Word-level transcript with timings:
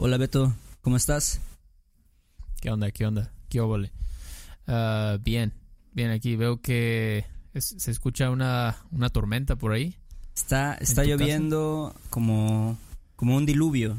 Hola 0.00 0.16
Beto, 0.16 0.54
¿cómo 0.80 0.96
estás? 0.96 1.40
¿Qué 2.60 2.70
onda? 2.70 2.90
¿Qué 2.92 3.04
onda? 3.04 3.32
¿Qué 3.48 3.60
óvole? 3.60 3.90
Ah, 4.66 5.18
bien, 5.24 5.52
bien 5.92 6.10
aquí. 6.10 6.36
Veo 6.36 6.60
que 6.60 7.24
es- 7.52 7.74
se 7.78 7.90
escucha 7.90 8.30
una, 8.30 8.76
una 8.92 9.08
tormenta 9.08 9.56
por 9.56 9.72
ahí. 9.72 9.96
Está, 10.36 10.74
está 10.74 11.02
lloviendo 11.04 11.94
como, 12.10 12.78
como 13.16 13.36
un 13.36 13.44
diluvio. 13.44 13.96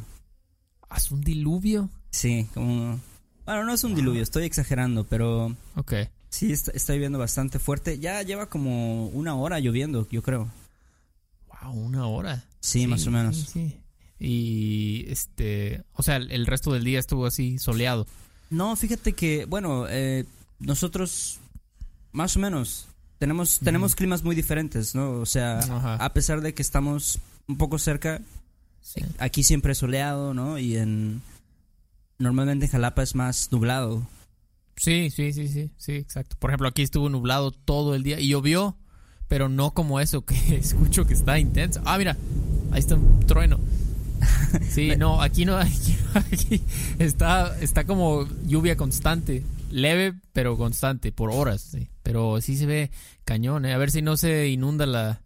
¿Haz 0.90 1.12
un 1.12 1.21
diluvio? 1.21 1.90
Sí, 2.12 2.48
como... 2.54 2.99
Bueno, 3.45 3.66
no 3.66 3.73
es 3.73 3.84
un 3.84 3.93
diluvio, 3.95 4.21
estoy 4.23 4.45
exagerando, 4.45 5.04
pero 5.05 5.55
Ok. 5.76 5.93
sí, 6.29 6.52
está, 6.54 6.71
está 6.71 6.93
lloviendo 6.93 7.20
bastante 7.20 7.59
fuerte. 7.59 7.99
Ya 7.99 8.21
lleva 8.23 8.48
como 8.48 9.07
una 9.07 9.35
hora 9.35 9.59
lloviendo, 9.59 10.07
yo 10.09 10.21
creo. 10.23 10.49
Wow, 11.48 11.73
una 11.73 12.07
hora. 12.07 12.45
Sí, 12.62 12.88
más 12.88 13.05
o 13.07 13.12
menos. 13.12 13.35
Sí, 13.35 13.45
sí. 13.52 13.77
Y 14.20 15.05
este, 15.08 15.84
o 15.94 16.04
sea, 16.04 16.18
el, 16.18 16.46
resto 16.46 16.73
del 16.73 16.84
día 16.84 17.00
estuvo 17.00 17.26
así 17.26 17.58
soleado. 17.58 18.05
No, 18.50 18.76
fíjate 18.76 19.13
que, 19.13 19.46
bueno, 19.46 19.85
eh, 19.90 20.26
nosotros 20.60 21.40
más 22.12 22.35
o 22.35 22.40
menos 22.40 22.88
tenemos, 23.18 23.60
tenemos 23.60 23.96
climas 23.96 24.24
muy 24.24 24.35
diferentes, 24.35 24.96
¿no? 24.96 25.12
O 25.12 25.26
sea, 25.26 25.60
Ajá. 25.60 25.96
a 25.96 26.13
pesar 26.13 26.41
de 26.41 26.54
que 26.54 26.62
estamos 26.62 27.20
un 27.48 27.58
poco 27.58 27.80
cerca, 27.80 28.21
Sí. 28.82 29.02
aquí 29.20 29.43
siempre 29.43 29.74
es 29.74 29.77
soleado, 29.77 30.34
¿no? 30.34 30.58
Y 30.58 30.77
en... 30.77 31.21
Normalmente 32.18 32.65
en 32.65 32.71
Jalapa 32.71 33.04
es 33.04 33.15
más 33.15 33.49
nublado. 33.52 34.05
Sí, 34.76 35.10
sí, 35.10 35.32
sí, 35.34 35.48
sí, 35.48 35.70
sí, 35.77 35.93
exacto. 35.93 36.36
Por 36.40 36.49
ejemplo, 36.49 36.68
aquí 36.68 36.82
estuvo 36.82 37.10
nublado 37.10 37.52
todo 37.52 37.96
el 37.96 38.04
día 38.04 38.20
y 38.20 38.30
llovió, 38.30 38.77
pero 39.27 39.48
no 39.49 39.71
como 39.74 39.99
eso 39.99 40.21
que 40.26 40.55
escucho 40.55 41.05
que 41.05 41.13
está 41.13 41.40
intenso. 41.40 41.82
Ah, 41.86 41.98
mira, 41.98 42.18
ahí 42.71 42.80
está 42.80 42.96
un 42.96 43.20
trueno. 43.26 43.60
Sí, 44.70 44.93
no, 44.98 45.21
aquí 45.21 45.45
no, 45.45 45.57
aquí, 45.57 45.98
aquí 46.13 46.62
está, 46.98 47.57
está 47.59 47.85
como 47.85 48.27
lluvia 48.45 48.75
constante, 48.77 49.43
leve 49.71 50.13
pero 50.34 50.57
constante 50.57 51.12
por 51.12 51.31
horas, 51.31 51.62
sí. 51.62 51.87
Pero 52.03 52.41
sí 52.41 52.57
se 52.57 52.65
ve 52.65 52.91
cañón, 53.25 53.65
¿eh? 53.65 53.73
a 53.73 53.77
ver 53.77 53.91
si 53.91 54.01
no 54.01 54.17
se 54.17 54.47
inunda 54.49 54.85
la, 54.85 55.21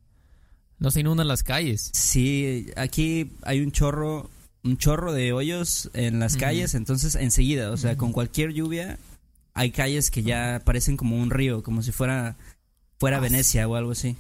no 0.80 0.92
se 0.92 1.02
inundan 1.02 1.28
las 1.28 1.44
calles. 1.44 1.90
Sí, 1.94 2.68
aquí 2.76 3.32
hay 3.44 3.62
un 3.62 3.72
chorro, 3.72 4.30
un 4.64 4.78
chorro 4.78 5.14
de 5.14 5.34
hoyos 5.34 5.90
en 5.94 6.20
las 6.20 6.36
calles, 6.36 6.76
entonces 6.76 7.16
enseguida, 7.16 7.72
o 7.72 7.78
sea, 7.78 7.98
con 7.98 8.12
cualquier 8.12 8.54
lluvia 8.54 8.98
hay 9.54 9.72
calles 9.72 10.10
que 10.12 10.24
ya 10.24 10.62
parecen 10.66 10.98
como 10.98 11.16
un 11.16 11.30
río, 11.30 11.64
como 11.64 11.82
si 11.82 11.92
fuera 11.92 12.36
fuera 13.00 13.18
Ah, 13.18 13.20
Venecia 13.20 13.68
o 13.68 13.76
algo 13.76 13.92
así. 13.92 14.16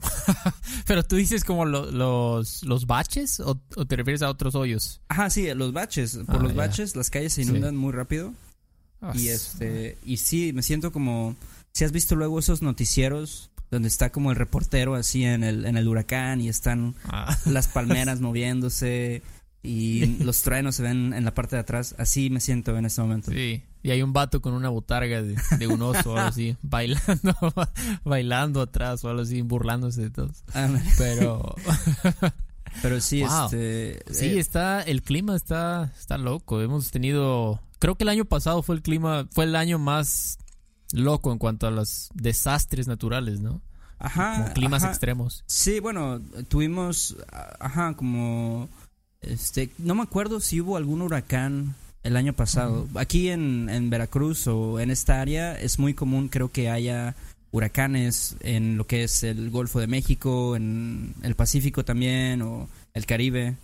Pero 0.86 1.02
tú 1.04 1.16
dices 1.16 1.44
como 1.44 1.64
lo- 1.64 1.90
los, 1.90 2.62
los 2.62 2.86
baches 2.86 3.40
o, 3.40 3.60
o 3.76 3.86
te 3.86 3.96
refieres 3.96 4.22
a 4.22 4.30
otros 4.30 4.54
hoyos. 4.54 5.00
Ajá, 5.08 5.30
sí, 5.30 5.46
los 5.54 5.72
baches, 5.72 6.18
por 6.26 6.36
Ah, 6.36 6.42
los 6.42 6.54
baches 6.54 6.96
las 6.96 7.10
calles 7.10 7.32
se 7.32 7.44
Sí. 7.44 7.50
inundan 7.50 7.76
muy 7.76 7.92
rápido 7.92 8.32
y 9.14 9.28
este 9.28 9.98
y 10.04 10.16
sí, 10.16 10.52
me 10.52 10.62
siento 10.62 10.90
como 10.92 11.36
si 11.72 11.84
has 11.84 11.92
visto 11.92 12.16
luego 12.16 12.38
esos 12.38 12.62
noticieros 12.62 13.50
donde 13.70 13.88
está 13.88 14.10
como 14.10 14.30
el 14.30 14.36
reportero 14.36 14.94
así 14.94 15.24
en 15.24 15.44
el 15.44 15.66
en 15.66 15.76
el 15.76 15.86
huracán 15.88 16.40
y 16.40 16.48
están 16.48 16.94
Ah. 17.04 17.36
las 17.46 17.68
palmeras 17.68 18.20
moviéndose 18.20 19.22
y 19.62 20.06
los 20.24 20.42
truenos 20.42 20.76
se 20.76 20.82
ven 20.82 21.12
en 21.12 21.24
la 21.24 21.34
parte 21.34 21.56
de 21.56 21.60
atrás, 21.60 21.94
así 21.98 22.30
me 22.30 22.40
siento 22.40 22.76
en 22.78 22.86
este 22.86 23.00
momento. 23.02 23.30
Sí, 23.32 23.62
y 23.86 23.90
hay 23.92 24.02
un 24.02 24.12
vato 24.12 24.40
con 24.42 24.52
una 24.54 24.68
botarga 24.68 25.22
de, 25.22 25.36
de 25.58 25.66
un 25.68 25.80
oso 25.80 26.12
o 26.12 26.16
algo 26.16 26.28
así, 26.28 26.56
bailando, 26.62 27.36
bailando 28.04 28.60
atrás 28.60 29.04
o 29.04 29.08
algo 29.08 29.22
así, 29.22 29.42
burlándose 29.42 30.02
de 30.02 30.10
todos. 30.10 30.42
Pero 30.98 31.54
Pero 32.82 33.00
sí, 33.00 33.22
Wow. 33.22 33.44
este. 33.46 34.02
sí, 34.12 34.26
eh, 34.26 34.38
está, 34.38 34.82
el 34.82 35.02
clima 35.02 35.36
está, 35.36 35.92
está 35.98 36.18
loco. 36.18 36.60
Hemos 36.60 36.90
tenido, 36.90 37.60
creo 37.78 37.94
que 37.94 38.04
el 38.04 38.08
año 38.10 38.24
pasado 38.24 38.62
fue 38.62 38.74
el 38.76 38.82
clima, 38.82 39.26
fue 39.30 39.44
el 39.44 39.56
año 39.56 39.78
más 39.78 40.38
loco 40.92 41.32
en 41.32 41.38
cuanto 41.38 41.66
a 41.66 41.70
los 41.70 42.10
desastres 42.14 42.86
naturales, 42.88 43.40
¿no? 43.40 43.62
ajá. 43.98 44.34
Como 44.42 44.52
climas 44.52 44.82
ajá. 44.82 44.92
extremos. 44.92 45.42
Sí, 45.46 45.80
bueno, 45.80 46.20
tuvimos. 46.48 47.16
Ajá, 47.60 47.94
como. 47.94 48.68
Este. 49.22 49.70
No 49.78 49.94
me 49.94 50.02
acuerdo 50.02 50.40
si 50.40 50.60
hubo 50.60 50.76
algún 50.76 51.00
huracán 51.02 51.74
el 52.06 52.16
año 52.16 52.32
pasado. 52.32 52.86
Aquí 52.94 53.28
en, 53.30 53.68
en 53.68 53.90
Veracruz 53.90 54.46
o 54.46 54.80
en 54.80 54.90
esta 54.90 55.20
área 55.20 55.58
es 55.58 55.78
muy 55.78 55.94
común, 55.94 56.28
creo 56.28 56.50
que 56.50 56.70
haya 56.70 57.14
huracanes 57.52 58.36
en 58.40 58.76
lo 58.76 58.86
que 58.86 59.04
es 59.04 59.22
el 59.22 59.50
Golfo 59.50 59.80
de 59.80 59.86
México, 59.86 60.56
en 60.56 61.14
el 61.22 61.34
Pacífico 61.34 61.84
también, 61.84 62.42
o 62.42 62.68
el 62.94 63.06
Caribe. 63.06 63.56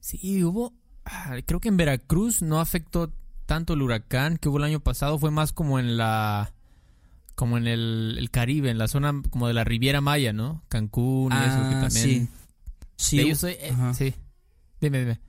Sí, 0.00 0.42
hubo, 0.44 0.72
ah, 1.04 1.36
creo 1.44 1.60
que 1.60 1.68
en 1.68 1.76
Veracruz 1.76 2.42
no 2.42 2.60
afectó 2.60 3.10
tanto 3.46 3.74
el 3.74 3.82
huracán 3.82 4.36
que 4.38 4.48
hubo 4.48 4.58
el 4.58 4.64
año 4.64 4.80
pasado, 4.80 5.18
fue 5.18 5.30
más 5.30 5.52
como 5.52 5.78
en 5.78 5.96
la, 5.96 6.52
como 7.34 7.58
en 7.58 7.66
el, 7.66 8.16
el 8.18 8.30
Caribe, 8.30 8.70
en 8.70 8.78
la 8.78 8.88
zona 8.88 9.20
como 9.30 9.48
de 9.48 9.54
la 9.54 9.64
Riviera 9.64 10.00
Maya, 10.00 10.32
¿no? 10.32 10.62
Cancún 10.68 11.32
y 11.32 11.36
eso 11.36 11.68
que 11.68 11.74
Ah, 11.76 11.80
también. 11.88 11.90
sí. 11.92 12.28
Sí, 13.00 13.20
eh, 13.20 13.72
sí. 13.94 14.14
Dime, 14.80 14.98
dime. 15.00 15.20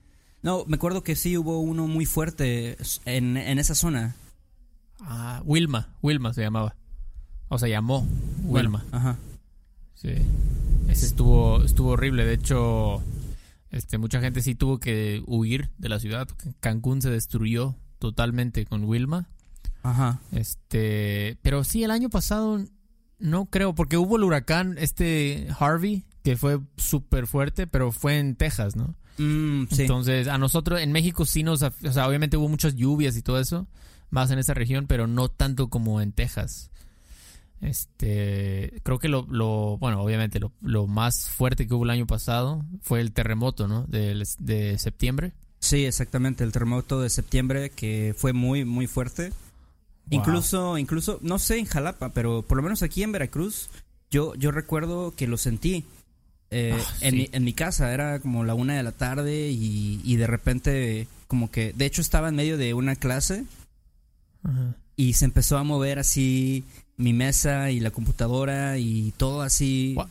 No, 0.42 0.64
me 0.68 0.76
acuerdo 0.76 1.04
que 1.04 1.16
sí 1.16 1.38
hubo 1.38 1.60
uno 1.60 1.88
muy 1.88 2.06
fuerte 2.06 2.78
en, 3.06 3.38
en 3.38 3.60
esa 3.60 3.76
zona. 3.76 4.16
Ah, 5.02 5.42
Wilma, 5.46 5.90
Wilma 6.02 6.34
se 6.34 6.42
llamaba. 6.42 6.76
O 7.50 7.58
se 7.58 7.70
llamó 7.70 8.08
Bueno, 8.44 8.70
Wilma. 8.70 8.86
Ajá. 8.92 9.18
Sí. 9.96 10.14
Ese 10.88 11.06
estuvo, 11.06 11.64
estuvo 11.64 11.90
horrible. 11.90 12.26
De 12.26 12.34
hecho, 12.34 13.02
este, 13.72 13.98
mucha 13.98 14.22
gente 14.22 14.42
sí 14.42 14.56
tuvo 14.56 14.80
que 14.80 15.24
huir 15.26 15.70
de 15.78 15.90
la 15.90 16.00
ciudad. 16.00 16.28
Cancún 16.60 17.02
se 17.02 17.10
destruyó 17.10 17.76
totalmente 17.98 18.66
con 18.66 18.86
Wilma. 18.86 19.28
Ajá. 19.84 20.20
Este, 20.32 21.38
pero 21.42 21.64
sí, 21.64 21.84
el 21.84 21.92
año 21.92 22.10
pasado 22.10 22.64
no 23.20 23.46
creo, 23.46 23.76
porque 23.76 23.98
hubo 23.98 24.16
el 24.18 24.24
huracán, 24.24 24.78
este 24.78 25.48
Harvey, 25.60 26.06
que 26.24 26.38
fue 26.38 26.60
súper 26.78 27.28
fuerte, 27.28 27.68
pero 27.68 27.92
fue 27.92 28.20
en 28.20 28.36
Texas, 28.36 28.76
¿no? 28.76 28.96
Mm, 29.20 29.68
sí. 29.70 29.82
Entonces, 29.84 30.28
a 30.28 30.38
nosotros 30.38 30.80
en 30.82 30.92
México 30.92 31.26
sí 31.26 31.44
nos, 31.44 31.62
o 31.62 31.72
sea, 31.92 32.08
obviamente 32.08 32.38
hubo 32.38 32.48
muchas 32.50 32.76
lluvias 32.76 33.16
y 33.18 33.22
todo 33.22 33.40
eso, 33.40 33.68
más 34.10 34.32
en 34.32 34.40
esa 34.40 34.54
región, 34.56 34.88
pero 34.88 35.06
no 35.08 35.30
tanto 35.30 35.70
como 35.70 36.02
en 36.02 36.12
Texas. 36.14 36.72
Este, 37.62 38.80
creo 38.84 39.00
que 39.00 39.10
lo, 39.10 39.26
lo 39.30 39.78
bueno, 39.78 40.02
obviamente 40.02 40.40
lo, 40.40 40.52
lo 40.62 40.88
más 40.88 41.30
fuerte 41.30 41.68
que 41.68 41.74
hubo 41.74 41.84
el 41.84 41.90
año 41.90 42.08
pasado 42.08 42.64
fue 42.82 43.02
el 43.02 43.12
terremoto, 43.12 43.68
¿no? 43.68 43.84
Del- 43.88 44.26
de 44.40 44.78
septiembre. 44.78 45.34
Sí, 45.60 45.86
exactamente, 45.86 46.44
el 46.46 46.54
terremoto 46.54 47.02
de 47.02 47.10
septiembre 47.10 47.70
que 47.72 48.16
fue 48.18 48.32
muy, 48.32 48.64
muy 48.64 48.88
fuerte. 48.88 49.30
Wow. 50.10 50.20
Incluso, 50.22 50.78
incluso, 50.78 51.20
no 51.22 51.38
sé 51.38 51.60
en 51.60 51.66
Jalapa, 51.66 52.14
pero 52.14 52.42
por 52.44 52.56
lo 52.58 52.64
menos 52.64 52.82
aquí 52.82 53.04
en 53.04 53.12
Veracruz, 53.12 53.70
yo, 54.10 54.34
yo 54.36 54.52
recuerdo 54.52 55.14
que 55.16 55.28
lo 55.28 55.36
sentí. 55.38 55.84
Eh, 56.52 56.76
Ah, 56.78 56.94
en, 57.02 57.12
sí. 57.12 57.18
mi, 57.18 57.30
en 57.32 57.44
mi 57.44 57.54
casa 57.54 57.94
era 57.94 58.20
como 58.20 58.44
la 58.44 58.54
una 58.56 58.76
de 58.76 58.84
la 58.84 58.92
tarde 58.92 59.50
y, 59.50 60.02
y 60.04 60.16
de 60.16 60.28
repente 60.28 61.08
como 61.28 61.52
que, 61.52 61.74
de 61.74 61.86
hecho 61.86 62.02
estaba 62.02 62.30
en 62.30 62.36
medio 62.36 62.58
de 62.58 62.74
una 62.74 62.96
clase 62.96 63.46
Ajá. 64.44 64.76
y 64.96 65.14
se 65.14 65.26
empezó 65.26 65.58
a 65.58 65.64
mover 65.64 66.00
así 66.00 66.64
mi 66.98 67.14
mesa 67.14 67.70
y 67.72 67.80
la 67.80 67.92
computadora 67.92 68.78
y 68.78 69.14
todo 69.18 69.42
así. 69.42 69.94
Wow. 69.96 70.08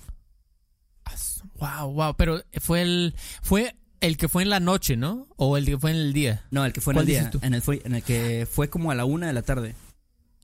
Wow, 1.58 1.92
wow, 1.92 2.14
pero 2.16 2.42
fue 2.60 2.82
el 2.82 3.14
fue 3.42 3.74
el 4.00 4.16
que 4.16 4.28
fue 4.28 4.42
en 4.44 4.50
la 4.50 4.60
noche, 4.60 4.96
¿no? 4.96 5.26
O 5.36 5.56
el 5.56 5.64
que 5.66 5.76
fue 5.78 5.90
en 5.90 5.96
el 5.96 6.12
día. 6.12 6.44
No, 6.52 6.64
el 6.64 6.72
que 6.72 6.80
fue 6.80 6.92
en 6.92 6.98
el 6.98 7.04
¿Cuál 7.04 7.06
día, 7.06 7.30
en 7.42 7.54
el, 7.54 7.62
fue, 7.62 7.82
en 7.84 7.94
el 7.96 8.02
que 8.04 8.46
fue 8.48 8.70
como 8.70 8.90
a 8.92 8.94
la 8.94 9.04
una 9.04 9.26
de 9.26 9.32
la 9.32 9.42
tarde. 9.42 9.74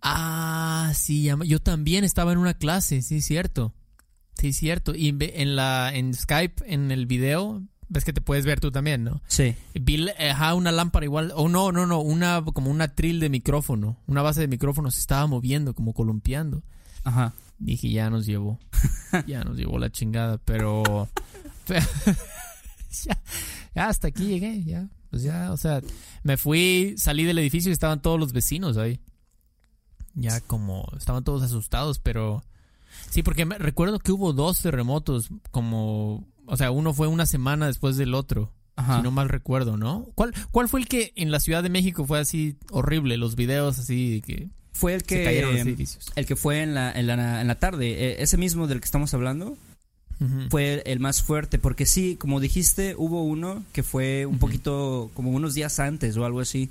Ah, 0.03 0.93
sí, 0.95 1.29
yo 1.47 1.61
también 1.61 2.03
estaba 2.05 2.33
en 2.33 2.39
una 2.39 2.55
clase, 2.55 3.01
sí, 3.03 3.21
cierto. 3.21 3.73
Sí, 4.39 4.53
cierto. 4.53 4.95
Y 4.95 5.17
en 5.21 5.57
la 5.57 5.95
en 5.95 6.15
Skype 6.15 6.65
en 6.67 6.91
el 6.91 7.07
video 7.07 7.63
ves 7.89 8.05
que 8.05 8.13
te 8.13 8.21
puedes 8.21 8.45
ver 8.45 8.61
tú 8.61 8.71
también, 8.71 9.05
¿no? 9.05 9.23
Sí. 9.29 9.55
Vi 9.75 10.09
ajá, 10.11 10.55
una 10.55 10.73
lámpara 10.73 11.05
igual, 11.05 11.33
o 11.35 11.49
no, 11.49 11.73
no, 11.73 11.87
no, 11.87 12.01
una 12.01 12.43
como 12.45 12.71
una 12.71 12.95
tril 12.95 13.21
de 13.21 13.29
micrófono, 13.29 13.99
una 14.07 14.23
base 14.23 14.41
de 14.41 14.49
micrófono 14.49 14.91
se 14.91 15.01
estaba 15.01 15.27
moviendo, 15.27 15.75
como 15.75 15.93
columpiando. 15.93 16.63
Ajá. 17.05 17.35
Dije, 17.59 17.91
ya 17.91 18.11
nos 18.11 18.27
llevó. 18.27 18.59
ya 19.27 19.45
nos 19.45 19.57
llevó 19.57 19.79
la 19.79 19.91
chingada, 19.91 20.39
pero. 20.45 21.09
ya, 21.69 23.23
ya 23.75 23.89
hasta 23.89 24.09
aquí 24.09 24.27
llegué, 24.27 24.63
ya. 24.65 24.89
Pues 25.11 25.23
ya, 25.23 25.53
o 25.53 25.57
sea, 25.57 25.81
me 26.25 26.37
fui, 26.37 26.95
salí 26.99 27.25
del 27.25 27.39
edificio 27.39 27.71
y 27.71 27.73
estaban 27.73 28.03
todos 28.03 28.19
los 28.19 28.33
vecinos 28.33 28.77
ahí. 28.77 29.01
Ya 30.15 30.41
como, 30.41 30.89
estaban 30.97 31.25
todos 31.25 31.43
asustados, 31.43 31.99
pero... 32.01 32.43
Sí, 33.11 33.23
porque 33.23 33.45
me, 33.45 33.59
recuerdo 33.59 33.99
que 33.99 34.13
hubo 34.13 34.33
dos 34.33 34.61
terremotos, 34.61 35.29
como, 35.51 36.27
o 36.47 36.57
sea, 36.57 36.71
uno 36.71 36.93
fue 36.93 37.07
una 37.07 37.27
semana 37.27 37.67
después 37.67 37.97
del 37.97 38.15
otro. 38.15 38.53
Ajá. 38.77 38.97
Si 38.97 39.03
no 39.03 39.11
mal 39.13 39.29
recuerdo, 39.29 39.77
¿no? 39.77 40.09
¿Cuál, 40.17 40.35
¿Cuál 40.51 40.69
fue 40.69 40.81
el 40.81 40.89
que 40.89 41.13
en 41.15 41.31
la 41.31 41.39
Ciudad 41.39 41.63
de 41.63 41.69
México 41.69 42.05
fue 42.07 42.19
así 42.19 42.57
horrible? 42.71 43.17
Los 43.17 43.37
videos 43.37 43.79
así 43.79 44.15
de 44.15 44.21
que 44.21 44.49
Fue 44.73 44.95
el 44.95 45.03
se 45.03 45.23
cayeron 45.23 45.53
los 45.53 45.63
que 45.63 45.69
edificios. 45.69 46.13
el 46.17 46.27
que 46.27 46.35
fue 46.35 46.61
en 46.63 46.75
la, 46.75 46.91
en 46.91 47.07
la, 47.07 47.41
en 47.41 47.47
la 47.47 47.55
tarde. 47.55 47.93
Eh, 47.93 48.17
ese 48.23 48.37
mismo 48.37 48.67
del 48.67 48.81
que 48.81 48.87
estamos 48.87 49.15
hablando 49.15 49.57
fue 50.51 50.83
el 50.87 50.99
más 50.99 51.23
fuerte. 51.23 51.59
Porque 51.61 51.87
sí, 51.87 52.17
como 52.17 52.41
dijiste, 52.41 52.95
hubo 52.99 53.23
uno 53.23 53.63
que 53.73 53.85
fue 53.85 54.27
un 54.27 54.39
poquito, 54.41 55.11
como 55.15 55.31
unos 55.31 55.55
días 55.55 55.79
antes 55.79 56.17
o 56.17 56.25
algo 56.25 56.41
así, 56.41 56.69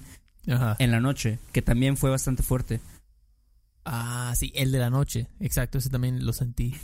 Ajá. 0.48 0.76
en 0.80 0.92
la 0.92 1.00
noche, 1.00 1.40
que 1.54 1.62
también 1.62 1.96
fue 1.96 2.10
bastante 2.10 2.44
fuerte. 2.44 2.82
Ah, 3.86 4.34
sí, 4.36 4.52
el 4.56 4.72
de 4.72 4.80
la 4.80 4.90
noche. 4.90 5.28
Exacto, 5.40 5.78
ese 5.78 5.90
también 5.90 6.26
lo 6.26 6.34
sentí. 6.34 6.76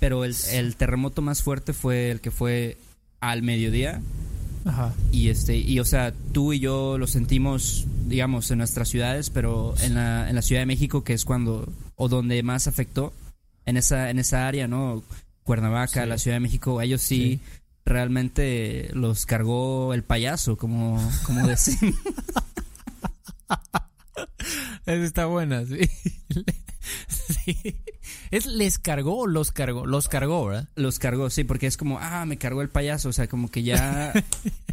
Pero 0.00 0.24
el, 0.24 0.34
el 0.50 0.76
terremoto 0.76 1.22
más 1.22 1.42
fuerte 1.42 1.72
fue 1.72 2.10
el 2.10 2.20
que 2.20 2.30
fue 2.30 2.76
al 3.20 3.42
mediodía. 3.42 4.02
Ajá. 4.66 4.92
Y 5.12 5.28
este, 5.28 5.56
y 5.56 5.78
o 5.80 5.84
sea, 5.84 6.12
tú 6.32 6.52
y 6.52 6.58
yo 6.58 6.98
lo 6.98 7.06
sentimos, 7.06 7.86
digamos, 8.06 8.50
en 8.50 8.58
nuestras 8.58 8.88
ciudades, 8.88 9.30
pero 9.30 9.74
en 9.80 9.94
la, 9.94 10.28
en 10.28 10.34
la 10.34 10.42
Ciudad 10.42 10.62
de 10.62 10.66
México, 10.66 11.04
que 11.04 11.12
es 11.14 11.24
cuando, 11.24 11.70
o 11.96 12.08
donde 12.08 12.42
más 12.42 12.66
afectó, 12.66 13.12
en 13.66 13.76
esa, 13.76 14.10
en 14.10 14.18
esa 14.18 14.46
área, 14.46 14.66
¿no? 14.68 15.02
Cuernavaca, 15.42 16.02
Sí. 16.04 16.08
la 16.08 16.18
Ciudad 16.18 16.36
de 16.36 16.40
México, 16.40 16.80
ellos 16.82 17.00
sí, 17.02 17.40
Sí. 17.44 17.60
realmente 17.86 18.90
los 18.94 19.26
cargó 19.26 19.92
el 19.94 20.02
payaso, 20.02 20.56
como, 20.56 20.98
como 21.24 21.46
decimos. 21.46 21.94
Esa 24.86 25.04
está 25.04 25.26
buena, 25.26 25.64
sí. 25.64 25.78
sí. 27.08 27.76
¿Es 28.30 28.46
les 28.46 28.78
cargó 28.78 29.20
o 29.20 29.26
los 29.26 29.50
cargó? 29.52 29.86
Los 29.86 30.08
cargó, 30.08 30.46
¿verdad? 30.46 30.68
los 30.74 30.98
cargó, 30.98 31.30
sí, 31.30 31.44
porque 31.44 31.66
es 31.66 31.76
como, 31.76 31.98
ah, 32.00 32.24
me 32.26 32.36
cargó 32.38 32.62
el 32.62 32.68
payaso, 32.68 33.08
o 33.08 33.12
sea, 33.12 33.26
como 33.28 33.50
que 33.50 33.62
ya, 33.62 34.12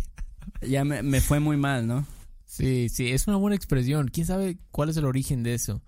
ya 0.62 0.84
me, 0.84 1.02
me 1.04 1.22
fue 1.22 1.40
muy 1.40 1.58
mal, 1.58 1.88
¿no? 1.88 2.06
Sí, 2.46 2.90
sí, 2.90 3.12
es 3.12 3.28
una 3.28 3.38
buena 3.38 3.56
expresión. 3.56 4.10
¿Quién 4.10 4.28
sabe 4.28 4.58
cuál 4.72 4.90
es 4.90 4.98
el 4.98 5.06
origen 5.06 5.44
de 5.44 5.54
eso? 5.54 5.82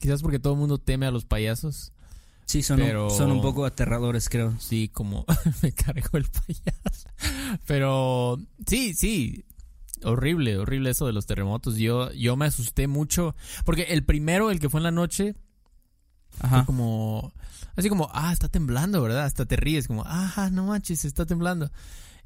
Quizás 0.00 0.22
porque 0.22 0.38
todo 0.38 0.52
el 0.52 0.58
mundo 0.60 0.78
teme 0.78 1.06
a 1.06 1.10
los 1.10 1.24
payasos. 1.24 1.92
Sí, 2.46 2.62
son, 2.62 2.80
un- 2.80 3.10
son 3.10 3.32
un 3.32 3.42
poco 3.42 3.66
aterradores, 3.66 4.28
creo. 4.28 4.58
Sí, 4.60 4.88
como 4.88 5.26
me 5.62 5.72
cargó 5.72 6.16
el 6.18 6.24
payaso. 6.24 7.08
Pero 7.66 8.38
sí, 8.66 8.94
sí. 8.94 9.44
Horrible, 10.04 10.58
horrible 10.58 10.90
eso 10.90 11.06
de 11.06 11.12
los 11.12 11.26
terremotos. 11.26 11.76
Yo, 11.76 12.12
yo 12.12 12.36
me 12.36 12.46
asusté 12.46 12.86
mucho. 12.86 13.34
Porque 13.64 13.82
el 13.84 14.04
primero, 14.04 14.50
el 14.50 14.60
que 14.60 14.68
fue 14.68 14.80
en 14.80 14.84
la 14.84 14.90
noche, 14.90 15.34
Ajá. 16.40 16.58
fue 16.58 16.66
como. 16.66 17.32
Así 17.76 17.88
como, 17.88 18.10
ah, 18.12 18.32
está 18.32 18.48
temblando, 18.48 19.00
¿verdad? 19.02 19.24
Hasta 19.24 19.46
te 19.46 19.56
ríes, 19.56 19.86
como, 19.86 20.02
ah, 20.04 20.50
no 20.52 20.66
manches, 20.66 21.04
está 21.04 21.26
temblando. 21.26 21.70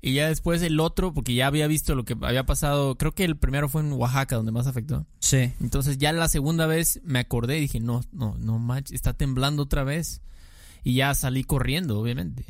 Y 0.05 0.15
ya 0.15 0.27
después 0.27 0.61
el 0.63 0.81
otro, 0.81 1.15
porque 1.15 1.33
ya 1.33 1.47
había 1.47 1.69
visto 1.69 1.95
lo 1.95 2.05
que 2.05 2.17
había 2.23 2.45
pasado. 2.45 2.97
Creo 2.97 3.13
que 3.13 3.25
el 3.25 3.37
primero 3.37 3.69
fue 3.69 3.83
en 3.83 3.93
Oaxaca, 3.93 4.35
donde 4.35 4.51
más 4.51 4.67
afectó. 4.67 5.07
Sí. 5.21 5.53
Entonces 5.61 5.99
ya 5.99 6.13
la 6.13 6.29
segunda 6.29 6.67
vez 6.67 7.01
me 7.05 7.21
acordé 7.21 7.59
y 7.59 7.61
dije, 7.61 7.79
no, 7.79 8.01
no, 8.11 8.35
no 8.39 8.59
manches, 8.59 8.95
está 8.95 9.13
temblando 9.13 9.63
otra 9.63 9.85
vez. 9.85 10.21
Y 10.83 10.95
ya 10.95 11.15
salí 11.15 11.45
corriendo, 11.45 12.01
obviamente. 12.01 12.45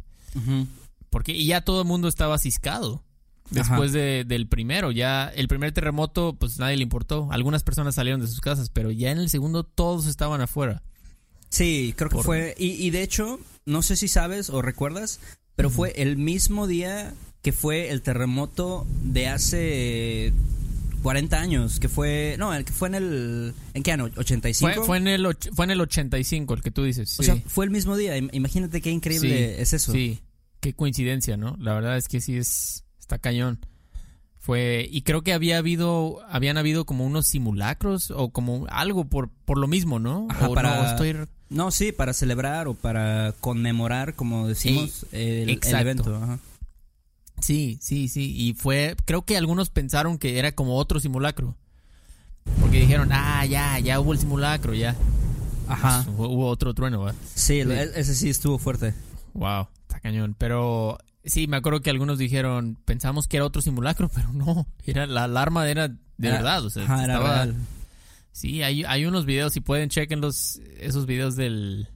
Porque 1.10 1.32
y 1.32 1.44
ya 1.46 1.60
todo 1.60 1.82
el 1.82 1.86
mundo 1.88 2.08
estaba 2.08 2.38
ciscado. 2.38 3.04
Después 3.50 3.92
de- 3.92 4.24
del 4.26 4.46
primero, 4.48 4.90
ya 4.92 5.28
el 5.28 5.46
primer 5.48 5.72
terremoto, 5.72 6.34
pues 6.38 6.58
nadie 6.58 6.76
le 6.76 6.82
importó. 6.82 7.28
Algunas 7.30 7.62
personas 7.62 7.94
salieron 7.94 8.20
de 8.20 8.26
sus 8.26 8.40
casas, 8.40 8.70
pero 8.70 8.90
ya 8.90 9.10
en 9.10 9.18
el 9.18 9.28
segundo 9.28 9.62
todos 9.64 10.06
estaban 10.06 10.40
afuera. 10.40 10.82
Sí, 11.50 11.92
creo 11.96 12.08
que 12.08 12.16
Por- 12.16 12.24
fue. 12.24 12.54
Y, 12.58 12.70
y 12.70 12.90
de 12.90 13.02
hecho, 13.02 13.38
no 13.66 13.82
sé 13.82 13.96
si 13.96 14.08
sabes 14.08 14.48
o 14.48 14.62
recuerdas, 14.62 15.20
pero 15.54 15.68
fue 15.68 15.92
el 15.96 16.16
mismo 16.16 16.66
día 16.66 17.12
que 17.42 17.52
fue 17.52 17.90
el 17.90 18.00
terremoto 18.00 18.86
de 19.02 19.28
hace 19.28 20.32
40 21.02 21.40
años, 21.40 21.78
que 21.80 21.88
fue. 21.90 22.36
No, 22.38 22.54
el 22.54 22.64
que 22.64 22.72
fue 22.72 22.88
en 22.88 22.94
el. 22.94 23.54
¿En 23.74 23.82
qué 23.82 23.92
año? 23.92 24.08
¿85? 24.08 24.60
Fue, 24.76 24.84
fue 24.86 24.96
en 24.96 25.08
el 25.08 25.26
och- 25.26 25.52
fue 25.54 25.64
en 25.66 25.72
el 25.72 25.80
85, 25.82 26.54
el 26.54 26.62
que 26.62 26.70
tú 26.70 26.84
dices. 26.84 27.18
O 27.18 27.22
sí. 27.22 27.26
sea, 27.32 27.42
fue 27.46 27.64
el 27.66 27.70
mismo 27.70 27.96
día. 27.98 28.16
Im- 28.16 28.30
Imagínate 28.32 28.80
qué 28.80 28.90
increíble 28.90 29.28
Sí, 29.56 29.60
es 29.60 29.72
eso. 29.74 29.92
Sí, 29.92 30.20
qué 30.60 30.72
coincidencia, 30.74 31.36
¿no? 31.36 31.56
La 31.60 31.74
verdad 31.74 31.98
es 31.98 32.08
que 32.08 32.20
sí 32.20 32.36
es 32.36 32.84
está 33.02 33.18
cañón. 33.18 33.58
Fue 34.38 34.88
y 34.90 35.02
creo 35.02 35.22
que 35.22 35.32
había 35.34 35.58
habido 35.58 36.18
habían 36.28 36.56
habido 36.56 36.84
como 36.84 37.04
unos 37.06 37.26
simulacros 37.26 38.10
o 38.10 38.30
como 38.30 38.66
algo 38.70 39.04
por 39.04 39.28
por 39.44 39.58
lo 39.58 39.68
mismo, 39.68 39.98
¿no? 39.98 40.26
Ajá, 40.30 40.48
o 40.48 40.54
para- 40.54 40.76
no, 40.82 40.88
estoy 40.90 41.16
No, 41.50 41.70
sí, 41.70 41.92
para 41.92 42.12
celebrar 42.14 42.66
o 42.66 42.74
para 42.74 43.34
conmemorar, 43.40 44.14
como 44.14 44.48
decimos, 44.48 45.06
el, 45.12 45.50
el 45.50 45.60
evento. 45.76 46.16
ajá. 46.16 46.38
Sí, 47.40 47.78
sí, 47.80 48.08
sí, 48.08 48.34
y 48.36 48.54
fue 48.54 48.96
creo 49.04 49.22
que 49.22 49.36
algunos 49.36 49.68
pensaron 49.70 50.16
que 50.18 50.38
era 50.38 50.52
como 50.52 50.76
otro 50.76 50.98
simulacro. 50.98 51.54
Porque 52.60 52.80
dijeron, 52.80 53.10
"Ah, 53.12 53.44
ya, 53.46 53.78
ya 53.78 54.00
hubo 54.00 54.12
el 54.12 54.18
simulacro, 54.18 54.74
ya." 54.74 54.96
Ajá. 55.68 56.02
Pues, 56.04 56.28
hubo, 56.28 56.48
otro 56.48 56.74
trueno, 56.74 57.04
¿verdad? 57.04 57.20
Sí, 57.34 57.62
Sí. 57.62 57.70
ese 57.94 58.14
sí 58.16 58.28
estuvo 58.30 58.58
fuerte. 58.58 58.94
Wow, 59.34 59.68
está 59.82 60.00
cañón. 60.00 60.34
Pero 60.36 60.98
sí, 61.24 61.46
me 61.46 61.56
acuerdo 61.56 61.80
que 61.80 61.90
algunos 61.90 62.18
dijeron, 62.18 62.78
pensamos 62.84 63.28
que 63.28 63.36
era 63.38 63.46
otro 63.46 63.62
simulacro, 63.62 64.08
pero 64.14 64.32
no, 64.32 64.66
era 64.84 65.06
la 65.06 65.24
alarma 65.24 65.68
era 65.68 65.88
de 65.88 65.96
Era- 66.28 66.36
verdad, 66.36 66.64
o 66.64 66.70
sea, 66.70 66.84
Ajá, 66.84 67.04
era 67.04 67.14
estaba- 67.14 67.34
real. 67.44 67.56
Sí, 68.32 68.62
hay, 68.62 68.82
hay 68.84 69.04
unos 69.04 69.26
videos, 69.26 69.52
si 69.52 69.60
pueden, 69.60 69.90
chequenlos, 69.90 70.60
esos 70.80 71.04
videos 71.04 71.36
del, 71.36 71.88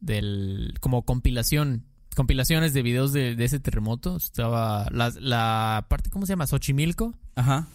del, 0.00 0.74
como 0.80 1.02
compilación, 1.04 1.84
compilaciones 2.14 2.74
de 2.74 2.82
videos 2.82 3.12
de, 3.14 3.34
de 3.34 3.44
ese 3.44 3.60
terremoto. 3.60 4.16
Estaba 4.16 4.88
la, 4.90 5.10
la 5.18 5.86
parte, 5.88 6.10
¿cómo 6.10 6.26
se 6.26 6.32
llama? 6.32 6.46
Xochimilco. 6.46 7.14
Ajá. 7.34 7.66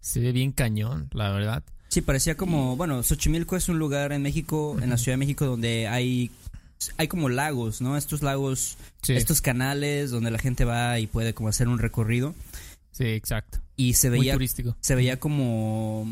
Se 0.00 0.18
ve 0.18 0.32
bien 0.32 0.50
cañón, 0.50 1.08
la 1.12 1.30
verdad. 1.30 1.62
Sí, 1.88 2.00
parecía 2.00 2.36
como, 2.36 2.76
bueno, 2.76 3.00
Xochimilco 3.02 3.54
es 3.54 3.68
un 3.68 3.78
lugar 3.78 4.12
en 4.12 4.22
México, 4.22 4.76
en 4.82 4.90
la 4.90 4.96
Ciudad 4.96 5.12
de 5.14 5.18
México, 5.18 5.44
donde 5.46 5.86
hay, 5.86 6.32
hay 6.96 7.08
como 7.08 7.28
lagos, 7.28 7.80
¿no? 7.80 7.96
Estos 7.96 8.22
lagos, 8.22 8.76
Sí, 9.02 9.14
estos 9.14 9.40
canales 9.40 10.10
donde 10.10 10.30
la 10.30 10.38
gente 10.38 10.64
va 10.64 10.98
y 10.98 11.06
puede 11.06 11.34
como 11.34 11.48
hacer 11.48 11.68
un 11.68 11.78
recorrido. 11.78 12.34
sí, 12.92 13.04
exacto. 13.04 13.58
Y 13.74 13.94
se 13.94 14.10
Muy 14.10 14.18
veía, 14.20 14.34
turístico. 14.34 14.76
se 14.80 14.94
veía 14.94 15.18
como, 15.18 16.06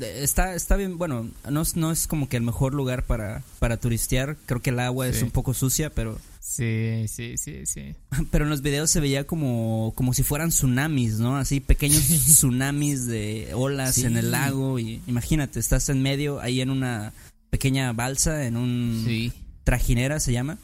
está, 0.00 0.54
está 0.54 0.76
bien, 0.76 0.98
bueno, 0.98 1.28
no, 1.50 1.62
es- 1.62 1.74
no 1.76 1.90
es 1.90 2.06
como 2.06 2.28
que 2.28 2.36
el 2.36 2.42
mejor 2.42 2.74
lugar 2.74 3.04
para, 3.04 3.42
para 3.58 3.78
turistear. 3.78 4.36
Creo 4.46 4.60
que 4.60 4.70
el 4.70 4.78
agua 4.78 5.08
es 5.08 5.22
un 5.22 5.30
poco 5.30 5.54
sucia, 5.54 5.90
pero, 5.90 6.18
Sí, 6.40 7.06
sí, 7.08 7.36
sí, 7.38 7.66
sí. 7.66 7.94
pero 8.30 8.44
en 8.44 8.50
los 8.50 8.62
videos 8.62 8.90
se 8.90 9.00
veía 9.00 9.26
como, 9.26 9.92
como 9.96 10.14
si 10.14 10.22
fueran 10.22 10.50
tsunamis, 10.50 11.18
¿no? 11.18 11.36
Así 11.36 11.58
pequeños 11.60 12.02
tsunamis 12.06 13.06
de 13.06 13.50
olas 13.54 13.96
Sí. 13.96 14.04
en 14.04 14.16
el 14.16 14.30
lago. 14.30 14.78
Y 14.78 15.00
imagínate, 15.08 15.58
estás 15.58 15.88
en 15.88 16.02
medio, 16.02 16.40
ahí 16.40 16.60
en 16.60 16.70
una 16.70 17.12
pequeña 17.50 17.92
balsa, 17.94 18.46
en 18.46 18.56
un 18.58 19.02
Sí. 19.06 19.32
Trajinera 19.66 20.20
se 20.20 20.32
llama. 20.32 20.58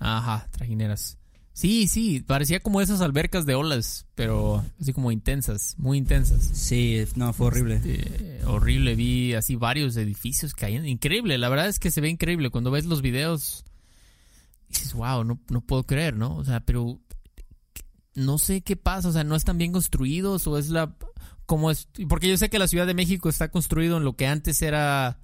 Ajá, 0.00 0.48
trajineras. 0.50 1.18
Sí, 1.52 1.86
sí, 1.86 2.20
parecía 2.20 2.58
como 2.58 2.80
esas 2.80 3.02
albercas 3.02 3.44
de 3.46 3.54
olas, 3.54 4.06
pero 4.14 4.64
así 4.80 4.92
como 4.92 5.12
intensas, 5.12 5.76
muy 5.78 5.98
intensas. 5.98 6.42
Sí, 6.42 7.04
no, 7.14 7.32
fue 7.34 7.48
horrible. 7.48 7.76
Este, 7.76 8.40
horrible, 8.46 8.96
vi 8.96 9.34
así 9.34 9.54
varios 9.54 9.96
edificios 9.96 10.54
cayendo. 10.54 10.88
Increíble, 10.88 11.36
la 11.36 11.50
verdad 11.50 11.68
es 11.68 11.78
que 11.78 11.92
se 11.92 12.00
ve 12.00 12.08
increíble. 12.08 12.50
Cuando 12.50 12.72
ves 12.72 12.86
los 12.86 13.02
videos, 13.02 13.64
dices, 14.68 14.94
wow, 14.94 15.22
no, 15.22 15.38
no 15.50 15.60
puedo 15.60 15.84
creer, 15.84 16.16
¿no? 16.16 16.34
O 16.34 16.44
sea, 16.44 16.60
pero 16.60 16.98
no 18.14 18.38
sé 18.38 18.62
qué 18.62 18.74
pasa, 18.74 19.08
o 19.08 19.12
sea, 19.12 19.22
no 19.22 19.36
están 19.36 19.58
bien 19.58 19.72
construidos 19.72 20.46
o 20.46 20.56
es 20.58 20.70
la... 20.70 20.96
como 21.44 21.70
es 21.70 21.88
Porque 22.08 22.28
yo 22.28 22.38
sé 22.38 22.48
que 22.48 22.58
la 22.58 22.68
Ciudad 22.68 22.86
de 22.86 22.94
México 22.94 23.28
está 23.28 23.50
construido 23.50 23.98
en 23.98 24.04
lo 24.04 24.16
que 24.16 24.26
antes 24.26 24.62
era, 24.62 25.18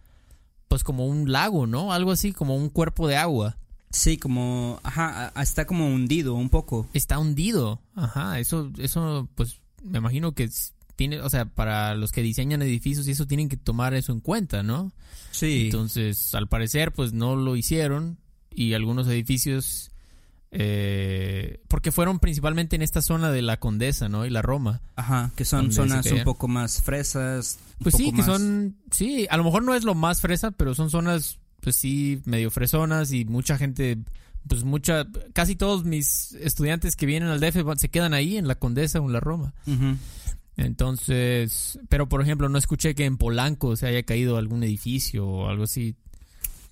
pues 0.70 0.84
como 0.84 1.04
un 1.04 1.32
lago, 1.32 1.66
¿no? 1.66 1.92
Algo 1.92 2.12
así, 2.12 2.32
como 2.32 2.54
un 2.54 2.68
cuerpo 2.68 3.08
de 3.08 3.16
agua. 3.16 3.58
Sí, 3.90 4.18
como, 4.18 4.78
ajá, 4.84 5.32
está 5.42 5.66
como 5.66 5.88
hundido 5.92 6.34
un 6.34 6.48
poco. 6.48 6.88
Está 6.94 7.18
hundido. 7.18 7.82
Ajá, 7.96 8.38
eso, 8.38 8.70
eso, 8.78 9.28
pues, 9.34 9.60
me 9.82 9.98
imagino 9.98 10.30
que 10.30 10.48
tiene, 10.94 11.22
o 11.22 11.28
sea, 11.28 11.44
para 11.44 11.96
los 11.96 12.12
que 12.12 12.22
diseñan 12.22 12.62
edificios 12.62 13.08
y 13.08 13.10
eso 13.10 13.26
tienen 13.26 13.48
que 13.48 13.56
tomar 13.56 13.94
eso 13.94 14.12
en 14.12 14.20
cuenta, 14.20 14.62
¿no? 14.62 14.92
Sí. 15.32 15.64
Entonces, 15.64 16.36
al 16.36 16.46
parecer, 16.46 16.92
pues 16.92 17.12
no 17.12 17.34
lo 17.34 17.56
hicieron 17.56 18.18
y 18.54 18.74
algunos 18.74 19.08
edificios, 19.08 19.89
eh, 20.52 21.60
porque 21.68 21.92
fueron 21.92 22.18
principalmente 22.18 22.76
en 22.76 22.82
esta 22.82 23.02
zona 23.02 23.30
de 23.30 23.42
la 23.42 23.58
Condesa, 23.58 24.08
¿no? 24.08 24.26
Y 24.26 24.30
la 24.30 24.42
Roma. 24.42 24.80
Ajá, 24.96 25.30
que 25.36 25.44
son 25.44 25.72
zonas 25.72 26.06
un 26.06 26.24
poco 26.24 26.48
más 26.48 26.82
fresas. 26.82 27.58
Pues 27.82 27.94
sí, 27.94 28.06
que 28.10 28.18
más- 28.18 28.26
son, 28.26 28.76
sí, 28.90 29.26
a 29.30 29.36
lo 29.36 29.44
mejor 29.44 29.62
no 29.62 29.74
es 29.74 29.84
lo 29.84 29.94
más 29.94 30.20
fresa, 30.20 30.50
pero 30.50 30.74
son 30.74 30.90
zonas, 30.90 31.38
pues 31.60 31.76
sí, 31.76 32.20
medio 32.24 32.50
fresonas 32.50 33.12
y 33.12 33.24
mucha 33.24 33.56
gente, 33.58 33.98
pues 34.48 34.64
mucha, 34.64 35.06
casi 35.32 35.54
todos 35.56 35.84
mis 35.84 36.32
estudiantes 36.32 36.96
que 36.96 37.06
vienen 37.06 37.28
al 37.30 37.40
DF 37.40 37.56
se 37.78 37.88
quedan 37.88 38.12
ahí 38.12 38.36
en 38.36 38.48
la 38.48 38.56
Condesa 38.56 39.00
o 39.00 39.06
en 39.06 39.12
la 39.12 39.20
Roma. 39.20 39.54
Entonces, 40.56 41.78
pero 41.88 42.08
por 42.08 42.20
ejemplo, 42.22 42.48
no 42.48 42.58
escuché 42.58 42.94
que 42.94 43.04
en 43.06 43.16
Polanco 43.16 43.76
se 43.76 43.86
haya 43.86 44.02
caído 44.02 44.36
algún 44.36 44.62
edificio 44.62 45.26
o 45.26 45.48
algo 45.48 45.64
así. 45.64 45.94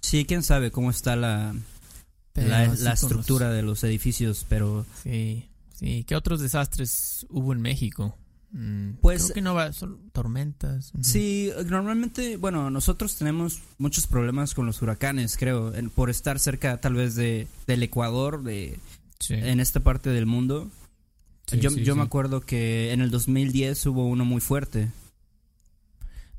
Sí, 0.01 0.25
quién 0.25 0.43
sabe 0.43 0.71
cómo 0.71 0.91
está 0.91 1.17
la, 1.17 1.55
Pero 2.33 2.49
la, 2.49 2.67
los- 2.67 2.81
estructura 2.85 3.51
de 3.51 3.63
los 3.63 3.83
edificios, 3.85 4.47
pero 4.49 4.87
Sí, 5.03 5.49
sí. 5.75 6.05
¿Qué 6.07 6.15
otros 6.17 6.41
desastres 6.41 7.27
hubo 7.31 7.53
en 7.53 7.61
México? 7.61 8.17
Mm, 8.53 8.93
Pues- 9.03 9.25
creo 9.25 9.35
que 9.35 9.43
no 9.43 9.55
va, 9.55 9.73
son 9.73 10.11
tormentas. 10.11 10.93
Sí, 11.03 11.51
normalmente, 11.67 12.37
bueno, 12.39 12.71
nosotros 12.71 13.17
tenemos 13.17 13.61
muchos 13.77 14.07
problemas 14.07 14.55
con 14.55 14.65
los 14.67 14.81
huracanes, 14.81 15.37
creo, 15.37 15.75
en- 15.75 15.91
por 15.91 16.09
estar 16.11 16.39
cerca 16.39 16.81
tal 16.81 16.95
vez 16.95 17.15
de, 17.15 17.47
del 17.67 17.83
Ecuador, 17.83 18.43
de, 18.43 18.79
Sí, 19.21 19.35
en 19.35 19.61
esta 19.61 19.81
parte 19.81 20.11
del 20.11 20.27
mundo. 20.27 20.71
sí, 21.47 21.59
yo 21.61 21.71
sí, 21.71 21.83
yo 21.83 21.97
me 21.97 22.03
acuerdo 22.03 22.41
que 22.41 22.93
en 22.93 23.01
el 23.01 23.11
2010 23.11 23.85
hubo 23.87 24.07
uno 24.07 24.25
muy 24.25 24.41
fuerte. 24.41 24.91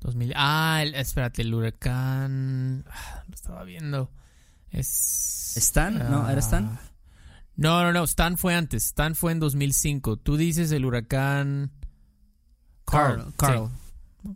2000. 0.02 0.34
Ah, 0.36 0.80
el- 0.82 0.96
espérate, 0.96 1.42
el 1.42 1.54
huracán. 1.54 2.86
ah, 2.90 3.24
Lo 3.28 3.36
estaba 3.36 3.64
viendo. 3.66 4.10
Es. 4.72 5.54
¿Stan? 5.58 5.98
¿No? 6.10 6.30
¿Era 6.30 6.40
Stan? 6.40 6.66
Ah, 6.66 6.82
No, 7.56 7.84
no, 7.84 7.92
no. 7.92 8.04
Stan 8.04 8.38
fue 8.38 8.54
antes. 8.56 8.86
Stan 8.86 9.16
fue 9.16 9.32
en 9.32 9.40
2005. 9.40 10.18
Tú 10.18 10.38
dices 10.38 10.72
el 10.72 10.86
huracán. 10.86 11.72
Carl. 12.86 13.34
Carl. 13.38 13.68
sí. 13.68 13.74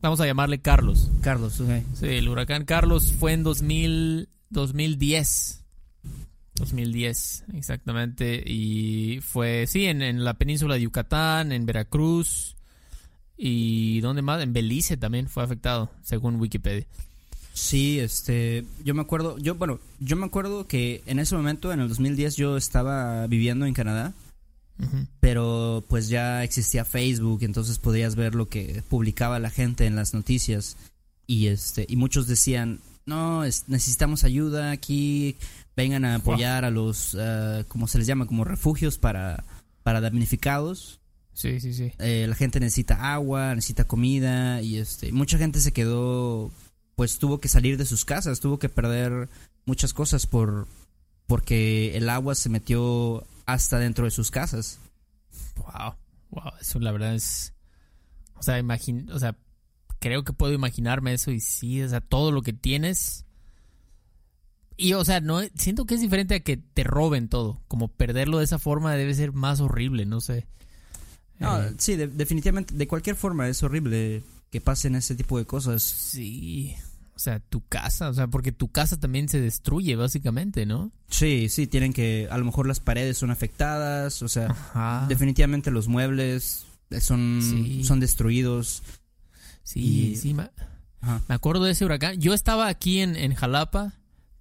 Vamos 0.01 0.19
a 0.21 0.25
llamarle 0.25 0.61
Carlos. 0.61 1.11
Carlos, 1.21 1.59
ok. 1.59 1.69
Sí, 1.95 2.05
el 2.07 2.29
huracán 2.29 2.63
Carlos 2.65 3.13
fue 3.13 3.33
en 3.33 3.43
2000, 3.43 4.29
2010. 4.49 5.59
2010, 6.55 7.45
exactamente. 7.53 8.43
Y 8.45 9.19
fue, 9.21 9.65
sí, 9.67 9.85
en, 9.87 10.01
en 10.01 10.23
la 10.23 10.35
península 10.35 10.75
de 10.75 10.81
Yucatán, 10.81 11.51
en 11.51 11.65
Veracruz. 11.65 12.55
¿Y 13.35 13.99
dónde 14.01 14.21
más? 14.21 14.41
En 14.41 14.53
Belice 14.53 14.95
también 14.95 15.27
fue 15.27 15.43
afectado, 15.43 15.91
según 16.01 16.35
Wikipedia. 16.39 16.85
Sí, 17.53 17.99
este, 17.99 18.65
yo 18.83 18.95
me 18.95 19.01
acuerdo, 19.01 19.37
yo, 19.37 19.53
bueno, 19.55 19.79
yo 19.99 20.15
me 20.15 20.25
acuerdo 20.25 20.67
que 20.67 21.03
en 21.05 21.19
ese 21.19 21.35
momento, 21.35 21.71
en 21.71 21.79
el 21.81 21.87
2010, 21.87 22.35
yo 22.35 22.57
estaba 22.57 23.27
viviendo 23.27 23.65
en 23.67 23.73
Canadá, 23.75 24.13
pero 25.19 25.83
pues 25.87 26.09
ya 26.09 26.43
existía 26.43 26.83
Facebook, 26.83 27.43
entonces 27.43 27.77
podías 27.77 28.15
ver 28.15 28.35
lo 28.35 28.49
que 28.49 28.83
publicaba 28.89 29.39
la 29.39 29.49
gente 29.49 29.85
en 29.85 29.95
las 29.95 30.13
noticias 30.13 30.77
y 31.27 31.47
este, 31.47 31.85
y 31.87 31.95
muchos 31.95 32.27
decían, 32.27 32.79
no, 33.05 33.43
es- 33.43 33.65
necesitamos 33.67 34.23
ayuda 34.23 34.71
aquí, 34.71 35.35
vengan 35.77 36.05
a 36.05 36.15
apoyar 36.15 36.65
a 36.65 36.71
los, 36.71 37.15
ah, 37.19 37.63
como 37.67 37.87
se 37.87 37.99
les 37.99 38.07
llama, 38.07 38.25
como 38.25 38.43
refugios 38.43 38.97
para, 38.97 39.43
para 39.83 40.01
damnificados. 40.01 40.99
Sí, 41.33 41.59
sí, 41.59 41.73
sí. 41.73 41.91
Eh, 41.99 42.25
la 42.27 42.35
gente 42.35 42.59
necesita 42.59 43.13
agua, 43.13 43.55
necesita 43.55 43.85
comida 43.85 44.61
y 44.61 44.77
este 44.77 45.11
mucha 45.11 45.37
gente 45.37 45.61
se 45.61 45.71
quedó 45.71 46.51
pues 46.95 47.17
tuvo 47.19 47.39
que 47.39 47.47
salir 47.47 47.77
de 47.77 47.85
sus 47.85 48.05
casas, 48.05 48.39
tuvo 48.39 48.59
que 48.59 48.69
perder 48.69 49.29
muchas 49.65 49.93
cosas 49.93 50.27
por 50.27 50.67
porque 51.27 51.95
el 51.97 52.09
agua 52.09 52.35
se 52.35 52.49
metió 52.49 53.25
hasta 53.45 53.79
dentro 53.79 54.05
de 54.05 54.11
sus 54.11 54.29
casas. 54.29 54.79
Wow, 55.55 55.95
wow, 56.31 56.51
eso 56.59 56.79
la 56.79 56.91
verdad 56.91 57.15
es, 57.15 57.53
o 58.35 58.43
sea, 58.43 58.59
imagin, 58.59 59.09
o 59.11 59.19
sea, 59.19 59.35
creo 59.99 60.23
que 60.23 60.33
puedo 60.33 60.53
imaginarme 60.53 61.13
eso 61.13 61.31
y 61.31 61.39
sí, 61.39 61.81
o 61.81 61.89
sea, 61.89 62.01
todo 62.01 62.31
lo 62.31 62.41
que 62.41 62.53
tienes 62.53 63.25
y 64.75 64.93
o 64.93 65.05
sea, 65.05 65.21
no 65.21 65.39
siento 65.55 65.85
que 65.85 65.93
es 65.95 66.01
diferente 66.01 66.35
a 66.35 66.39
que 66.41 66.57
te 66.57 66.83
roben 66.83 67.29
todo, 67.29 67.61
como 67.67 67.87
perderlo 67.89 68.39
de 68.39 68.45
esa 68.45 68.59
forma 68.59 68.93
debe 68.95 69.13
ser 69.13 69.31
más 69.31 69.59
horrible, 69.61 70.05
no 70.05 70.19
sé. 70.19 70.47
No, 71.39 71.61
Eh, 71.61 71.73
sí, 71.77 71.95
de- 71.95 72.07
definitivamente 72.07 72.73
de 72.73 72.87
cualquier 72.87 73.15
forma 73.15 73.47
es 73.47 73.61
horrible 73.63 74.23
que 74.53 74.61
pasen 74.61 74.93
ese 74.93 75.15
tipo 75.15 75.39
de 75.39 75.45
cosas. 75.45 75.81
sí, 75.81 76.75
o 77.15 77.19
sea, 77.19 77.39
tu 77.39 77.61
casa, 77.67 78.09
o 78.09 78.13
sea, 78.13 78.27
porque 78.27 78.51
tu 78.51 78.67
casa 78.69 78.99
también 78.99 79.27
se 79.27 79.41
destruye 79.41 79.95
básicamente, 79.95 80.65
¿no? 80.67 80.91
Sí, 81.09 81.47
sí, 81.49 81.65
tienen 81.67 81.91
que 81.91 82.27
a 82.29 82.37
lo 82.37 82.45
mejor 82.45 82.67
las 82.67 82.79
paredes 82.79 83.17
son 83.17 83.31
afectadas, 83.31 84.21
o 84.21 84.27
sea, 84.27 84.47
Ajá. 84.51 85.05
definitivamente 85.09 85.71
los 85.71 85.87
muebles 85.87 86.65
son 87.01 87.39
Sí. 87.41 87.83
son 87.83 87.99
destruidos. 87.99 88.83
Sí, 89.63 90.11
y- 90.11 90.15
sí, 90.17 90.35
Ajá. 91.01 91.21
Me 91.27 91.33
acuerdo 91.35 91.63
de 91.65 91.71
ese 91.71 91.83
huracán. 91.85 92.19
Yo 92.21 92.33
estaba 92.35 92.67
aquí 92.67 92.99
en, 92.99 93.15
en 93.15 93.33
Jalapa, 93.33 93.93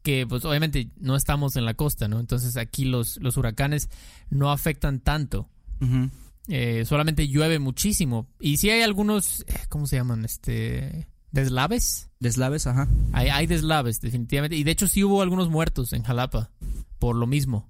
que 0.03 0.27
pues 0.29 0.45
obviamente 0.45 0.91
no 1.01 1.17
estamos 1.17 1.57
en 1.57 1.65
la 1.65 1.75
costa, 1.75 2.07
¿no? 2.09 2.21
Entonces 2.21 2.57
aquí 2.59 2.85
los, 2.85 3.17
los 3.19 3.37
huracanes 3.39 3.89
no 4.31 4.51
afectan 4.53 5.01
tanto. 5.01 5.49
Ujú. 5.81 6.11
Eh, 6.49 6.85
solamente 6.87 7.29
llueve 7.29 7.59
muchísimo. 7.59 8.29
Y 8.41 8.57
sí 8.57 8.71
hay 8.71 8.83
algunos, 8.83 9.41
eh, 9.41 9.55
¿cómo 9.69 9.87
se 9.87 9.97
llaman? 9.97 10.25
Este, 10.25 11.09
deslaves. 11.31 12.11
Deslaves, 12.21 12.67
ajá. 12.67 12.89
Hay, 13.13 13.29
hay 13.29 13.47
deslaves, 13.47 14.01
definitivamente. 14.01 14.57
Y 14.57 14.65
de 14.65 14.71
hecho 14.71 14.89
sí 14.89 15.05
hubo 15.05 15.23
algunos 15.23 15.49
muertos 15.49 15.93
en 15.93 16.03
Jalapa, 16.03 16.51
por 16.99 17.17
lo 17.17 17.27
mismo. 17.27 17.69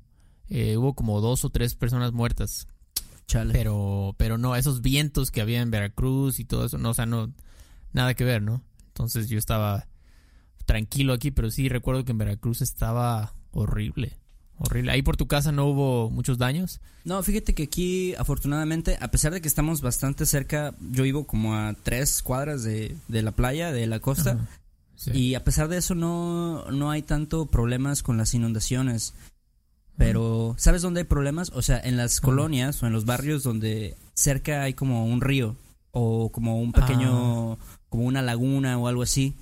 Eh, 0.48 0.76
hubo 0.76 0.94
como 0.94 1.20
dos 1.20 1.44
o 1.44 1.50
tres 1.50 1.74
personas 1.74 2.12
muertas. 2.12 2.68
Chale. 3.26 3.52
Pero, 3.52 4.14
pero 4.18 4.36
no, 4.36 4.56
esos 4.56 4.82
vientos 4.82 5.30
que 5.30 5.40
había 5.40 5.62
en 5.62 5.70
Veracruz 5.70 6.40
y 6.40 6.44
todo 6.44 6.66
eso, 6.66 6.76
no, 6.76 6.90
o 6.90 6.94
sea, 6.94 7.06
no, 7.06 7.32
nada 7.92 8.14
que 8.14 8.24
ver, 8.24 8.42
¿no? 8.42 8.62
Entonces 8.88 9.28
yo 9.28 9.38
estaba 9.38 9.88
tranquilo 10.66 11.12
aquí, 11.12 11.30
pero 11.30 11.50
sí 11.50 11.68
recuerdo 11.68 12.04
que 12.04 12.12
en 12.12 12.18
Veracruz 12.18 12.60
estaba 12.60 13.34
horrible, 13.52 14.18
horrible. 14.62 14.92
Ahí 14.92 15.02
por 15.02 15.16
tu 15.16 15.26
casa 15.26 15.52
no 15.52 15.66
hubo 15.66 16.10
muchos 16.10 16.38
daños. 16.38 16.80
No, 17.04 17.22
fíjate 17.22 17.54
que 17.54 17.64
aquí, 17.64 18.14
afortunadamente, 18.16 18.96
a 19.00 19.08
pesar 19.08 19.32
de 19.32 19.40
que 19.40 19.48
estamos 19.48 19.80
bastante 19.80 20.24
cerca, 20.26 20.74
yo 20.92 21.02
vivo 21.04 21.26
como 21.26 21.54
a 21.54 21.74
tres 21.82 22.22
cuadras 22.22 22.62
de, 22.62 22.96
de 23.08 23.22
la 23.22 23.32
playa, 23.32 23.72
de 23.72 23.86
la 23.86 24.00
costa, 24.00 24.32
Ajá. 24.32 24.48
Sí. 24.94 25.10
y 25.12 25.34
a 25.34 25.42
pesar 25.42 25.68
de 25.68 25.78
eso 25.78 25.94
no, 25.94 26.70
no 26.70 26.90
hay 26.90 27.02
tanto 27.02 27.46
problemas 27.46 28.02
con 28.02 28.16
las 28.16 28.34
inundaciones. 28.34 29.14
Pero, 29.98 30.54
¿sabes 30.58 30.80
dónde 30.82 31.00
hay 31.00 31.06
problemas? 31.06 31.50
O 31.54 31.60
sea, 31.62 31.78
en 31.78 31.96
las 31.96 32.18
Ajá. 32.18 32.24
colonias 32.26 32.82
o 32.82 32.86
en 32.86 32.92
los 32.92 33.04
barrios 33.04 33.42
donde 33.42 33.96
cerca 34.14 34.62
hay 34.62 34.74
como 34.74 35.04
un 35.06 35.20
río 35.20 35.56
o 35.90 36.30
como 36.32 36.58
un 36.58 36.72
pequeño, 36.72 37.58
como 37.88 38.04
una 38.04 38.22
laguna 38.22 38.78
o 38.78 38.88
algo 38.88 39.02
así. 39.02 39.34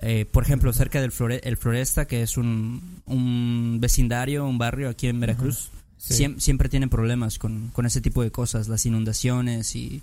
Eh, 0.00 0.26
por 0.26 0.44
ejemplo, 0.44 0.72
cerca 0.72 1.00
del 1.00 1.10
Flore- 1.10 1.40
el 1.42 1.56
Floresta, 1.56 2.06
que 2.06 2.22
es 2.22 2.36
un, 2.36 3.02
un 3.06 3.78
vecindario, 3.80 4.46
un 4.46 4.58
barrio 4.58 4.88
aquí 4.88 5.08
en 5.08 5.18
Veracruz. 5.20 5.70
Sí. 5.96 6.14
Siem- 6.14 6.38
siempre 6.38 6.68
tienen 6.68 6.88
problemas 6.88 7.38
con, 7.38 7.70
con 7.70 7.84
ese 7.84 8.00
tipo 8.00 8.22
de 8.22 8.30
cosas, 8.30 8.68
las 8.68 8.86
inundaciones 8.86 9.74
y, 9.74 10.02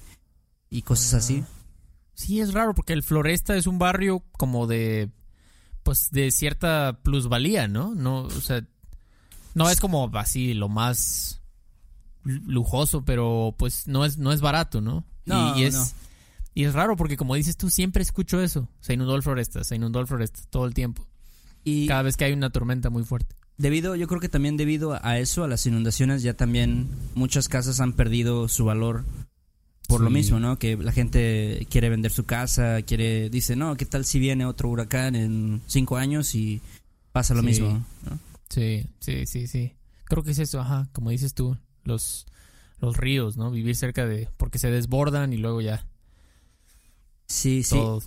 y 0.70 0.82
cosas 0.82 1.14
Ah. 1.14 1.18
así. 1.18 1.44
Sí, 2.14 2.40
es 2.42 2.54
raro 2.54 2.74
porque 2.74 2.94
el 2.94 3.04
Floresta 3.04 3.56
es 3.56 3.68
un 3.68 3.80
barrio 3.80 4.22
como 4.34 4.68
de, 4.68 5.10
pues, 5.84 6.12
de 6.12 6.32
cierta 6.32 7.00
plusvalía, 7.02 7.68
¿no? 7.70 7.96
No, 7.96 8.24
o 8.24 8.30
sea, 8.42 8.66
no 9.54 9.70
es 9.70 9.80
como 9.80 10.10
así 10.16 10.54
lo 10.54 10.68
más 10.68 11.40
lu- 12.24 12.42
lujoso, 12.48 13.06
pero 13.06 13.56
pues 13.58 13.88
no 13.88 14.04
es, 14.04 14.18
no 14.18 14.34
es 14.34 14.42
barato, 14.42 14.82
¿no? 14.82 15.06
Y- 15.26 15.30
No, 15.30 15.58
y, 15.58 15.64
es, 15.64 15.74
no. 15.76 15.86
Y 16.56 16.64
es 16.64 16.74
raro 16.74 16.96
porque 16.96 17.18
como 17.18 17.36
dices 17.36 17.56
tú, 17.58 17.70
siempre 17.70 18.02
escucho 18.02 18.42
eso. 18.42 18.68
Se 18.80 18.94
inundó 18.94 19.16
el 19.16 19.22
Floresta, 19.22 19.64
se 19.64 19.76
inundó 19.76 20.00
el 20.00 20.08
Floresta 20.08 20.40
todo 20.50 20.66
el 20.66 20.74
tiempo. 20.74 21.06
Y 21.64 21.86
Cada 21.88 22.02
vez 22.02 22.18
que 22.18 22.26
hay 22.26 22.34
una 22.34 22.50
tormenta 22.50 22.90
muy 22.90 23.04
fuerte. 23.04 23.36
debido, 23.58 23.96
yo 23.96 24.08
creo 24.08 24.20
que 24.20 24.30
también 24.30 24.58
debido 24.58 24.98
a 25.06 25.20
eso, 25.20 25.44
a 25.44 25.48
las 25.48 25.66
inundaciones, 25.68 26.24
ya 26.24 26.34
también 26.34 26.88
muchas 27.14 27.48
casas 27.50 27.80
han 27.80 27.94
perdido 27.94 28.48
su 28.48 28.66
valor 28.66 29.04
por 29.88 30.02
lo 30.02 30.10
mismo, 30.10 30.40
¿no? 30.40 30.58
Que 30.58 30.76
la 30.78 30.92
gente 30.92 31.68
quiere 31.70 31.90
vender 31.90 32.12
su 32.12 32.24
casa, 32.26 32.82
quiere, 32.82 33.30
dice, 33.30 33.56
no, 33.56 33.76
¿qué 33.78 33.86
tal 33.86 34.04
si 34.04 34.18
viene 34.20 34.44
otro 34.46 34.70
huracán 34.70 35.14
en 35.16 35.62
cinco 35.68 35.98
años 35.98 36.34
y 36.34 36.60
pasa 37.12 37.34
lo 37.36 37.42
Sí. 37.42 37.46
mismo? 37.46 37.86
¿no? 38.10 38.20
Sí, 38.50 38.88
sí, 39.00 39.26
sí, 39.28 39.46
sí. 39.48 39.74
Creo 40.06 40.24
que 40.24 40.32
es 40.32 40.40
eso, 40.40 40.60
ajá, 40.60 40.88
como 40.92 41.12
dices 41.12 41.34
tú, 41.36 41.58
los, 41.84 42.26
los 42.80 42.98
ríos, 42.98 43.38
¿no? 43.38 43.52
Vivir 43.52 43.76
cerca 43.76 44.06
de, 44.08 44.28
porque 44.38 44.58
se 44.60 44.72
desbordan 44.72 45.34
y 45.34 45.38
luego 45.38 45.62
ya 45.62 45.86
Sí, 47.28 47.64
sí. 47.64 47.76
todo. 47.76 48.02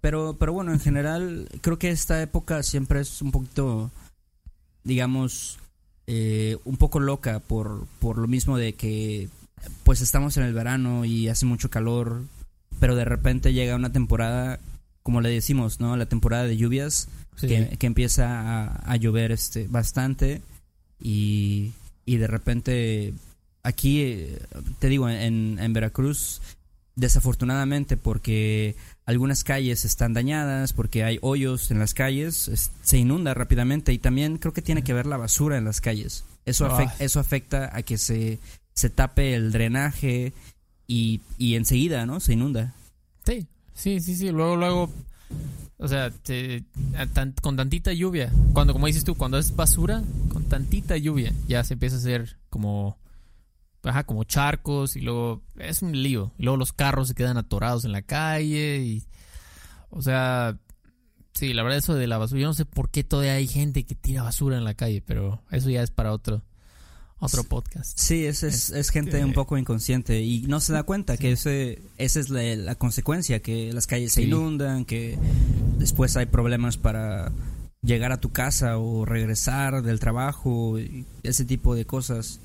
Pero, 0.00 0.36
pero 0.38 0.52
bueno, 0.52 0.72
en 0.72 0.80
general, 0.80 1.48
creo 1.62 1.78
que 1.78 1.90
esta 1.90 2.22
época 2.22 2.62
siempre 2.62 3.00
es 3.00 3.20
un 3.22 3.32
poquito, 3.32 3.90
digamos, 4.84 5.58
eh, 6.06 6.58
un 6.64 6.76
poco 6.76 7.00
loca 7.00 7.40
por, 7.40 7.86
por 7.98 8.18
lo 8.18 8.28
mismo 8.28 8.56
de 8.56 8.74
que, 8.74 9.28
pues 9.84 10.00
estamos 10.00 10.36
en 10.36 10.44
el 10.44 10.54
verano 10.54 11.04
y 11.04 11.28
hace 11.28 11.46
mucho 11.46 11.70
calor, 11.70 12.22
pero 12.78 12.94
de 12.94 13.04
repente 13.04 13.52
llega 13.52 13.74
una 13.74 13.90
temporada, 13.92 14.60
como 15.02 15.20
le 15.20 15.30
decimos, 15.30 15.80
¿no? 15.80 15.96
La 15.96 16.06
temporada 16.06 16.44
de 16.44 16.56
lluvias, 16.56 17.08
Sí. 17.36 17.48
que, 17.48 17.76
que 17.76 17.86
empieza 17.86 18.40
a, 18.40 18.92
a 18.92 18.96
llover 18.96 19.30
este, 19.30 19.66
bastante 19.68 20.40
y, 20.98 21.72
y 22.06 22.16
de 22.16 22.26
repente 22.28 23.12
aquí, 23.62 24.00
eh, 24.00 24.38
te 24.78 24.88
digo, 24.88 25.10
en, 25.10 25.58
en 25.60 25.72
Veracruz, 25.74 26.40
desafortunadamente 26.96 27.96
porque 27.96 28.74
algunas 29.04 29.44
calles 29.44 29.84
están 29.84 30.12
dañadas, 30.14 30.72
porque 30.72 31.04
hay 31.04 31.18
hoyos 31.22 31.70
en 31.70 31.78
las 31.78 31.94
calles, 31.94 32.48
es- 32.48 32.70
se 32.82 32.98
inunda 32.98 33.34
rápidamente 33.34 33.92
y 33.92 33.98
también 33.98 34.38
creo 34.38 34.52
que 34.52 34.62
tiene 34.62 34.82
que 34.82 34.94
ver 34.94 35.06
la 35.06 35.16
basura 35.16 35.58
en 35.58 35.64
las 35.64 35.80
calles. 35.80 36.24
Eso, 36.46 36.66
Ah. 36.66 36.94
eso 36.98 37.20
afecta 37.20 37.70
a 37.76 37.82
que 37.82 37.98
se, 37.98 38.38
se 38.74 38.90
tape 38.90 39.34
el 39.34 39.52
drenaje 39.52 40.32
y, 40.86 41.20
y 41.38 41.54
enseguida, 41.54 42.06
¿no? 42.06 42.18
Se 42.20 42.32
inunda. 42.32 42.74
Sí, 43.24 43.46
sí, 43.74 44.00
sí, 44.00 44.16
sí. 44.16 44.30
Luego, 44.30 44.56
luego, 44.56 44.90
o 45.78 45.88
sea, 45.88 46.10
te- 46.10 46.64
tan- 47.12 47.34
con 47.42 47.56
tantita 47.56 47.92
lluvia, 47.92 48.32
cuando, 48.52 48.72
como 48.72 48.86
dices 48.86 49.04
tú, 49.04 49.16
cuando 49.16 49.38
es 49.38 49.54
basura, 49.54 50.02
con 50.32 50.44
tantita 50.44 50.96
lluvia, 50.96 51.32
ya 51.48 51.62
se 51.64 51.74
empieza 51.74 51.96
a 51.96 51.98
hacer 51.98 52.36
como, 52.48 52.96
ajá, 53.86 54.04
como 54.04 54.24
charcos 54.24 54.96
y 54.96 55.00
luego 55.00 55.42
es 55.58 55.82
un 55.82 55.92
lío. 56.02 56.32
Y 56.38 56.42
luego 56.44 56.56
los 56.56 56.72
carros 56.72 57.08
se 57.08 57.14
quedan 57.14 57.36
atorados 57.36 57.84
en 57.84 57.92
la 57.92 58.02
calle 58.02 58.78
y, 58.78 59.04
o 59.90 60.02
sea, 60.02 60.58
sí, 61.34 61.52
la 61.52 61.62
verdad 61.62 61.78
eso 61.78 61.94
de 61.94 62.06
la 62.06 62.18
basura, 62.18 62.40
yo 62.40 62.46
no 62.48 62.54
sé 62.54 62.64
por 62.64 62.90
qué 62.90 63.04
todavía 63.04 63.34
hay 63.34 63.46
gente 63.46 63.84
que 63.84 63.94
tira 63.94 64.22
basura 64.22 64.56
en 64.58 64.64
la 64.64 64.74
calle, 64.74 65.02
pero 65.06 65.42
eso 65.50 65.70
ya 65.70 65.82
es 65.82 65.90
para 65.90 66.12
otro, 66.12 66.42
otro 67.18 67.44
podcast. 67.44 67.98
Sí, 67.98 68.24
es, 68.26 68.42
es, 68.42 68.70
es 68.70 68.90
gente 68.90 69.12
Este- 69.12 69.24
un 69.24 69.32
poco 69.32 69.56
inconsciente 69.58 70.20
y 70.20 70.42
no 70.42 70.60
se 70.60 70.72
da 70.72 70.82
cuenta 70.82 71.16
que 71.16 71.32
ese, 71.32 71.80
esa 71.98 72.20
es 72.20 72.28
la, 72.30 72.42
la 72.56 72.74
consecuencia, 72.74 73.40
que 73.40 73.72
las 73.72 73.86
calles 73.86 74.12
se 74.12 74.22
inundan, 74.22 74.84
que 74.84 75.18
después 75.78 76.16
hay 76.16 76.26
problemas 76.26 76.76
para 76.76 77.32
llegar 77.82 78.10
a 78.10 78.20
tu 78.20 78.32
casa 78.32 78.78
o 78.78 79.04
regresar 79.04 79.82
del 79.82 80.00
trabajo, 80.00 80.76
ese 81.22 81.44
tipo 81.44 81.74
de 81.76 81.84
cosas. 81.86 82.40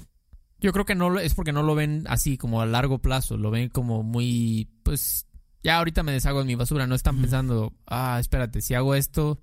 Yo 0.62 0.72
creo 0.72 0.86
que 0.86 0.96
no 0.96 1.20
es 1.20 1.34
porque 1.34 1.52
no 1.52 1.64
lo 1.64 1.76
ven 1.76 2.04
así 2.08 2.38
como 2.38 2.62
a 2.62 2.66
largo 2.66 3.00
plazo, 3.00 3.36
lo 3.38 3.52
ven 3.52 3.70
como 3.70 4.04
muy, 4.04 4.70
pues, 4.84 5.26
ya 5.64 5.78
ahorita 5.78 6.04
me 6.04 6.12
deshago 6.12 6.40
de 6.40 6.46
mi 6.46 6.56
basura, 6.56 6.88
no 6.88 6.96
están 6.96 7.20
pensando, 7.20 7.74
ah, 7.88 8.18
espérate, 8.20 8.62
si 8.62 8.74
hago 8.76 8.96
esto, 8.96 9.40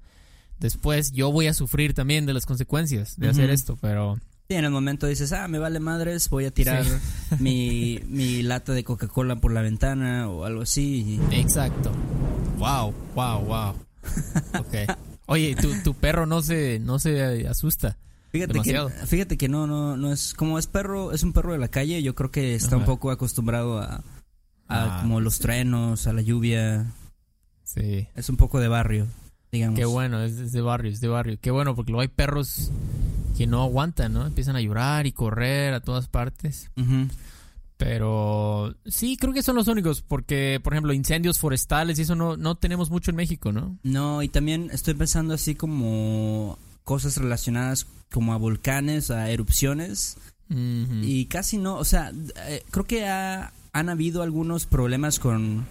después 0.58 1.12
yo 1.12 1.30
voy 1.32 1.46
a 1.48 1.54
sufrir 1.54 1.92
también 1.94 2.25
de 2.26 2.34
las 2.34 2.46
consecuencias 2.46 3.16
de 3.18 3.28
hacer 3.28 3.50
esto, 3.50 3.76
pero 3.80 4.18
Y 4.48 4.54
en 4.54 4.64
el 4.64 4.70
momento 4.70 5.06
dices, 5.06 5.32
ah, 5.32 5.46
me 5.48 5.58
vale 5.58 5.78
madres, 5.80 6.30
voy 6.30 6.44
a 6.46 6.50
tirar 6.52 6.84
Sí. 6.84 6.90
mi, 7.40 8.00
mi 8.06 8.42
lata 8.42 8.72
de 8.72 8.82
Coca-Cola 8.84 9.37
por 9.37 9.52
la 9.52 9.60
ventana 9.62 10.28
o 10.28 10.44
algo 10.44 10.62
así. 10.62 11.20
exacto. 11.32 11.92
Wow, 12.58 12.94
wow, 13.14 13.40
wow. 13.44 13.75
Ok. 14.58 14.96
Oye, 15.26 15.54
tu, 15.54 15.70
tu 15.82 15.94
perro 15.94 16.26
no 16.26 16.40
se, 16.42 16.78
no 16.78 16.98
se 16.98 17.46
asusta. 17.46 17.98
Fíjate 18.30 18.61
que, 18.61 18.88
fíjate 19.06 19.37
que 19.38 19.49
no, 19.49 19.66
no, 19.66 19.97
no 19.97 20.12
es, 20.12 20.35
como 20.35 20.58
es 20.58 20.66
perro, 20.66 21.12
es 21.12 21.23
un 21.23 21.32
perro 21.32 21.52
de 21.52 21.58
la 21.58 21.68
calle, 21.68 22.02
yo 22.02 22.14
creo 22.14 22.30
que 22.30 22.54
está 22.54 22.76
un 22.76 22.85
poco 22.85 23.11
acostumbrado 23.11 23.78
a, 23.78 23.97
a 23.97 24.02
Ah, 24.68 24.99
como 25.02 25.20
los 25.20 25.38
truenos, 25.38 26.06
a 26.06 26.12
la 26.12 26.20
lluvia, 26.23 26.87
Sí. 27.64 28.06
es 28.14 28.28
un 28.28 28.37
poco 28.37 28.61
de 28.61 28.68
barrio, 28.68 29.06
digamos. 29.50 29.78
Qué 29.78 29.85
bueno, 29.87 30.23
es, 30.23 30.32
es 30.38 30.52
de 30.52 30.61
barrio, 30.61 30.90
es 30.92 31.00
de 31.00 31.08
barrio. 31.08 31.38
Qué 31.40 31.50
bueno, 31.50 31.75
porque 31.75 31.90
luego 31.92 32.02
hay 32.02 32.08
perros 32.08 32.70
que 33.37 33.47
no 33.47 33.62
aguantan, 33.62 34.12
¿no? 34.12 34.26
Empiezan 34.26 34.56
a 34.56 34.61
llorar 34.61 35.06
y 35.06 35.12
correr 35.12 35.73
a 35.73 35.80
todas 35.80 36.08
partes. 36.08 36.70
Pero 37.76 38.75
sí, 38.87 39.16
creo 39.16 39.32
que 39.32 39.42
son 39.42 39.54
los 39.54 39.68
únicos, 39.68 40.02
porque, 40.02 40.61
por 40.62 40.73
ejemplo, 40.73 40.92
incendios 40.92 41.38
forestales 41.38 41.99
y 41.99 42.02
eso 42.02 42.16
no, 42.16 42.37
no 42.37 42.56
tenemos 42.56 42.90
mucho 42.90 43.11
en 43.12 43.16
México, 43.16 43.52
¿no? 43.52 43.78
No, 43.85 44.23
y 44.23 44.28
también 44.28 44.68
estoy 44.73 44.94
pensando 44.94 45.32
así 45.35 45.54
como 45.54 46.58
cosas 46.88 47.18
relacionadas 47.18 47.87
como 48.11 48.33
a 48.33 48.38
volcanes, 48.38 49.11
a 49.11 49.28
erupciones, 49.30 50.16
y 50.49 51.26
casi 51.26 51.59
no, 51.59 51.76
o 51.76 51.85
sea, 51.85 52.11
eh, 52.47 52.62
creo 52.71 52.87
que 52.87 53.07
ha- 53.07 53.52
han 53.75 53.90
habido 53.90 54.23
algunos 54.23 54.64
problemas 54.64 55.18
con... 55.18 55.66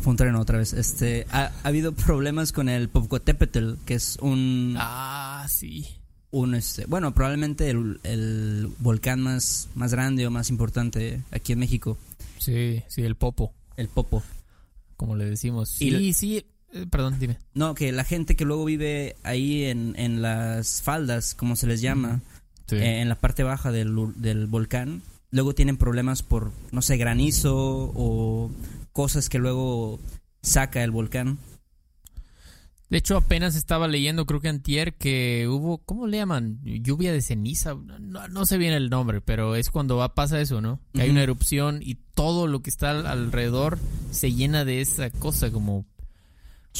Fue 0.00 0.10
un 0.12 0.16
tren 0.16 0.34
otra 0.34 0.58
vez. 0.58 0.72
Este, 0.72 1.26
ha, 1.30 1.52
ha 1.62 1.68
habido 1.68 1.92
problemas 1.92 2.50
con 2.52 2.68
el 2.68 2.88
Popocatépetl, 2.88 3.74
que 3.84 3.94
es 3.94 4.16
un, 4.20 4.74
Ah, 4.78 5.46
sí. 5.48 5.86
un 6.32 6.54
este, 6.56 6.86
bueno, 6.86 7.12
probablemente 7.14 7.70
el, 7.70 8.00
el 8.02 8.68
volcán 8.80 9.20
más, 9.20 9.68
más 9.76 9.92
grande 9.92 10.26
o 10.26 10.30
más 10.32 10.50
importante 10.50 11.22
aquí 11.30 11.52
en 11.52 11.60
México, 11.60 11.96
Sí, 12.38 12.82
sí, 12.88 13.02
el 13.02 13.14
popo, 13.16 13.52
el 13.76 13.86
Popo. 13.88 14.22
como 14.96 15.14
le 15.14 15.26
decimos. 15.26 15.80
Y 15.80 15.84
Sí, 15.84 15.90
le- 15.90 16.12
sí. 16.14 16.44
Eh, 16.72 16.86
perdón, 16.90 17.16
dime. 17.18 17.38
No, 17.54 17.74
que 17.74 17.92
la 17.92 18.04
gente 18.04 18.36
que 18.36 18.44
luego 18.44 18.64
vive 18.64 19.16
ahí 19.22 19.64
en, 19.64 19.94
en 19.98 20.22
las 20.22 20.82
faldas, 20.82 21.34
como 21.34 21.56
se 21.56 21.66
les 21.66 21.80
llama, 21.80 22.20
Sí. 22.66 22.76
eh, 22.76 23.00
en 23.00 23.08
la 23.08 23.16
parte 23.16 23.42
baja 23.42 23.72
del, 23.72 23.94
del 24.16 24.46
volcán, 24.46 25.02
luego 25.32 25.54
tienen 25.54 25.76
problemas 25.76 26.22
por, 26.22 26.52
no 26.70 26.82
sé, 26.82 26.96
granizo 26.96 27.54
o 27.94 28.50
cosas 28.92 29.28
que 29.28 29.38
luego 29.38 29.98
saca 30.42 30.82
el 30.84 30.90
volcán. 30.92 31.38
De 32.88 32.98
hecho, 32.98 33.16
apenas 33.16 33.54
estaba 33.54 33.86
leyendo, 33.86 34.26
creo 34.26 34.40
que 34.40 34.48
antier, 34.48 34.94
que 34.94 35.46
hubo, 35.48 35.78
¿cómo 35.78 36.08
le 36.08 36.16
llaman? 36.16 36.58
Lluvia 36.64 37.12
de 37.12 37.22
ceniza. 37.22 37.74
No, 37.74 38.26
no 38.26 38.46
sé 38.46 38.58
bien 38.58 38.72
el 38.72 38.90
nombre, 38.90 39.20
pero 39.20 39.54
es 39.54 39.70
cuando 39.70 39.96
va, 39.96 40.14
pasa 40.16 40.40
eso, 40.40 40.60
¿no? 40.60 40.80
Que 40.92 41.02
hay 41.02 41.10
una 41.10 41.22
erupción 41.22 41.78
y 41.82 41.96
todo 42.14 42.48
lo 42.48 42.62
que 42.62 42.70
está 42.70 42.90
al- 42.90 43.06
alrededor 43.06 43.78
se 44.10 44.32
llena 44.32 44.64
de 44.64 44.80
esa 44.80 45.10
cosa 45.10 45.52
como 45.52 45.86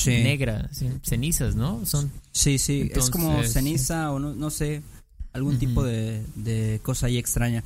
negra, 0.07 0.69
ce- 0.73 0.99
cenizas, 1.03 1.55
¿no? 1.57 1.85
Son 1.87 2.11
Sí, 2.33 2.59
sí, 2.59 2.91
es 2.95 3.11
como 3.11 3.43
ceniza 3.45 4.13
o 4.13 4.19
no, 4.19 4.35
no 4.35 4.51
sé, 4.51 4.83
algún 5.33 5.59
tipo 5.59 5.83
de, 5.85 6.25
de 6.37 6.81
cosa 6.83 7.07
ahí 7.07 7.19
extraña. 7.19 7.65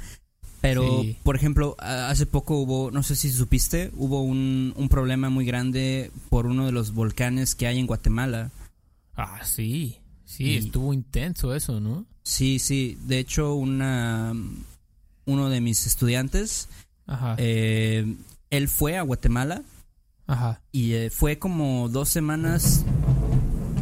Pero, 0.61 1.03
Sí. 1.03 1.19
por 1.23 1.37
ejemplo, 1.37 1.77
hace 1.79 2.25
poco 2.25 2.57
hubo, 2.59 2.91
no 2.91 3.03
sé 3.03 3.17
si 3.17 3.31
supiste, 3.31 3.91
hubo 3.97 4.23
un, 4.23 4.73
un 4.77 4.89
problema 4.89 5.29
muy 5.29 5.45
grande 5.45 6.11
por 6.31 6.47
uno 6.47 6.65
de 6.65 6.73
los 6.73 6.93
volcanes 6.95 7.55
que 7.55 7.67
hay 7.67 7.79
en 7.79 7.87
Guatemala. 7.87 8.51
Ah, 9.15 9.41
sí. 9.45 9.99
Sí, 10.25 10.45
Y- 10.45 10.57
estuvo 10.57 10.95
intenso 10.95 11.55
eso, 11.55 11.81
¿no? 11.81 12.07
Sí, 12.23 12.59
sí, 12.59 12.97
de 13.07 13.19
hecho, 13.19 13.55
una, 13.55 14.33
uno 15.27 15.51
de 15.51 15.61
mis 15.61 15.87
estudiantes, 15.87 16.69
Ajá. 17.07 17.37
eh, 17.39 18.17
él 18.49 18.69
fue 18.69 18.97
a 18.97 19.03
Guatemala 19.03 19.63
Ajá. 20.27 20.63
y 20.73 20.93
eh, 20.95 21.11
fue 21.11 21.39
como 21.39 21.89
dos 21.89 22.09
semanas, 22.09 22.85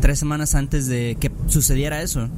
tres 0.01 0.19
semanas 0.19 0.55
antes 0.55 0.87
de 0.89 1.17
que 1.21 1.31
sucediera 1.47 2.03
eso. 2.03 2.29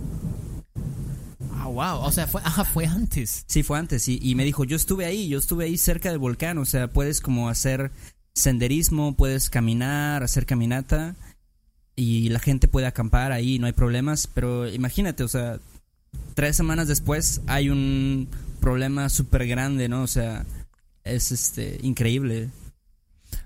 Ah, 1.53 1.67
wow. 1.69 2.07
O 2.07 2.13
sea, 2.13 2.27
fue, 2.27 2.43
ajá, 2.45 2.65
fue 2.65 2.85
antes. 2.87 3.45
Sí, 3.47 3.63
fue 3.63 3.79
antes. 3.79 4.07
Y, 4.09 4.19
y 4.23 4.35
me 4.35 4.45
dijo, 4.45 4.65
yo 4.65 4.77
estuve 4.77 5.07
ahí, 5.07 5.29
yo 5.29 5.39
estuve 5.39 5.65
ahí 5.65 5.79
cerca 5.79 6.11
del 6.11 6.19
volcán. 6.19 6.59
O 6.59 6.67
sea, 6.67 6.89
puedes 6.89 7.21
como 7.23 7.49
hacer 7.49 7.91
senderismo, 8.35 9.15
puedes 9.15 9.49
caminar, 9.49 10.23
hacer 10.23 10.45
caminata. 10.45 11.15
Y 11.97 12.29
la 12.29 12.41
gente 12.41 12.69
puede 12.69 12.87
acampar 12.87 13.33
ahí, 13.33 13.59
no 13.59 13.67
hay 13.67 13.73
problemas. 13.73 14.27
Pero 14.27 14.69
imagínate, 14.69 15.25
o 15.25 15.29
sea, 15.29 15.59
tres 16.35 16.57
semanas 16.57 16.89
después 16.89 17.41
hay 17.47 17.71
un 17.71 18.29
problema 18.61 19.09
súper 19.09 19.47
grande, 19.47 19.89
¿no? 19.89 20.03
O 20.03 20.07
sea, 20.07 20.45
es 21.05 21.33
este 21.33 21.79
increíble. 21.83 22.51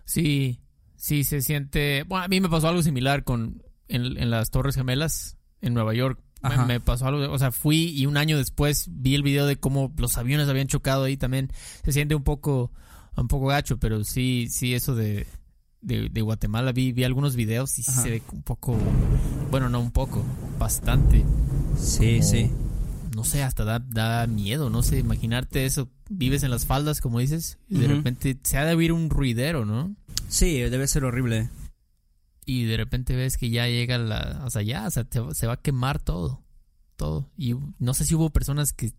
Sí, 0.09 0.59
sí, 0.97 1.23
se 1.23 1.43
siente... 1.43 2.03
Bueno, 2.05 2.25
a 2.25 2.29
mí 2.29 2.41
me 2.41 2.49
pasó 2.49 2.69
algo 2.69 2.83
similar 2.83 3.25
con 3.25 3.63
en, 3.89 4.19
en 4.19 4.31
las 4.31 4.51
Torres 4.51 4.75
Gemelas 4.75 5.37
en 5.61 5.75
Nueva 5.75 5.93
York. 5.93 6.19
Me, 6.67 6.81
pasó 6.81 7.07
algo, 7.09 7.31
o 7.31 7.39
sea, 7.39 7.51
fui 7.53 7.91
y 7.91 8.07
un 8.07 8.17
año 8.17 8.39
después 8.39 8.87
vi 8.91 9.15
el 9.15 9.23
video 9.23 9.45
de 9.45 9.57
cómo 9.57 9.93
los 9.99 10.17
aviones 10.17 10.49
habían 10.49 10.67
chocado 10.67 11.05
ahí 11.05 11.17
también. 11.19 11.51
Se 11.85 11.93
siente 11.93 12.15
un 12.15 12.23
poco, 12.23 12.73
un 13.17 13.29
poco 13.29 13.47
gacho, 13.49 13.77
pero 13.79 14.03
sí, 14.03 14.47
sí, 14.49 14.73
eso 14.73 14.95
de, 14.95 15.27
de, 15.83 16.09
de 16.09 16.23
Guatemala 16.23 16.73
vi, 16.73 16.93
vi 16.93 17.05
algunos 17.05 17.37
videos 17.37 17.79
y 17.79 17.83
sí 17.83 17.91
Ajá. 17.91 18.03
se 18.03 18.11
ve 18.11 18.23
un 18.33 18.43
poco, 18.45 18.79
bueno, 19.51 19.69
no 19.69 19.81
un 19.81 19.91
poco, 19.91 20.25
bastante. 20.59 21.23
Sí, 21.77 22.19
Como- 22.21 22.23
sí. 22.31 22.51
No 23.19 23.25
sé, 23.25 23.43
hasta 23.43 23.65
da, 23.65 23.81
da 23.81 24.29
miedo, 24.29 24.71
no 24.71 24.85
sé, 24.85 25.01
imaginarte 25.01 25.67
eso. 25.67 25.89
Vives 26.09 26.45
en 26.45 26.53
las 26.53 26.67
faldas, 26.67 27.01
como 27.01 27.19
dices, 27.19 27.59
y 27.69 27.79
de 27.79 27.89
repente 27.89 28.39
se 28.45 28.59
ha 28.59 28.65
de 28.65 28.75
oír 28.77 28.93
un 28.93 29.11
ruidero, 29.11 29.65
¿no? 29.67 29.97
Sí, 30.29 30.59
debe 30.61 30.87
ser 30.87 31.03
horrible. 31.05 31.51
y 32.47 32.65
de 32.65 32.77
repente 32.77 33.17
ves 33.17 33.37
que 33.37 33.51
ya 33.51 33.67
llega 33.67 33.99
la, 33.99 34.43
o 34.47 34.51
sea, 34.51 34.63
ya, 34.63 34.87
o 34.87 34.91
sea, 34.91 35.03
te- 35.05 35.35
se 35.35 35.47
va 35.49 35.55
a 35.55 35.61
quemar 35.61 35.99
todo, 35.99 36.43
todo. 36.97 37.29
Y 37.37 37.55
no 37.81 37.93
sé 37.93 38.05
si 38.07 38.15
hubo 38.15 38.31
personas 38.31 38.73
que 38.73 38.93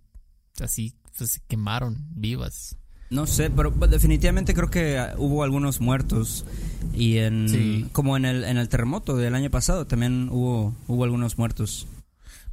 así 0.61 0.93
pues, 1.17 1.31
se 1.31 1.39
quemaron 1.47 2.05
vivas. 2.11 2.77
No 3.09 3.25
sé, 3.25 3.49
pero 3.49 3.73
pues, 3.73 3.89
definitivamente 3.89 4.53
creo 4.53 4.69
que 4.69 5.03
hubo 5.17 5.43
algunos 5.43 5.79
muertos 5.81 6.45
y 6.93 7.17
en 7.19 7.47
Sí. 7.49 7.87
como 7.93 8.17
en 8.17 8.25
el 8.25 8.43
en 8.43 8.57
el 8.57 8.67
terremoto 8.69 9.15
del 9.17 9.33
año 9.33 9.49
pasado 9.49 9.87
también 9.87 10.27
hubo 10.29 10.75
hubo 10.87 11.03
algunos 11.05 11.37
muertos. 11.39 11.87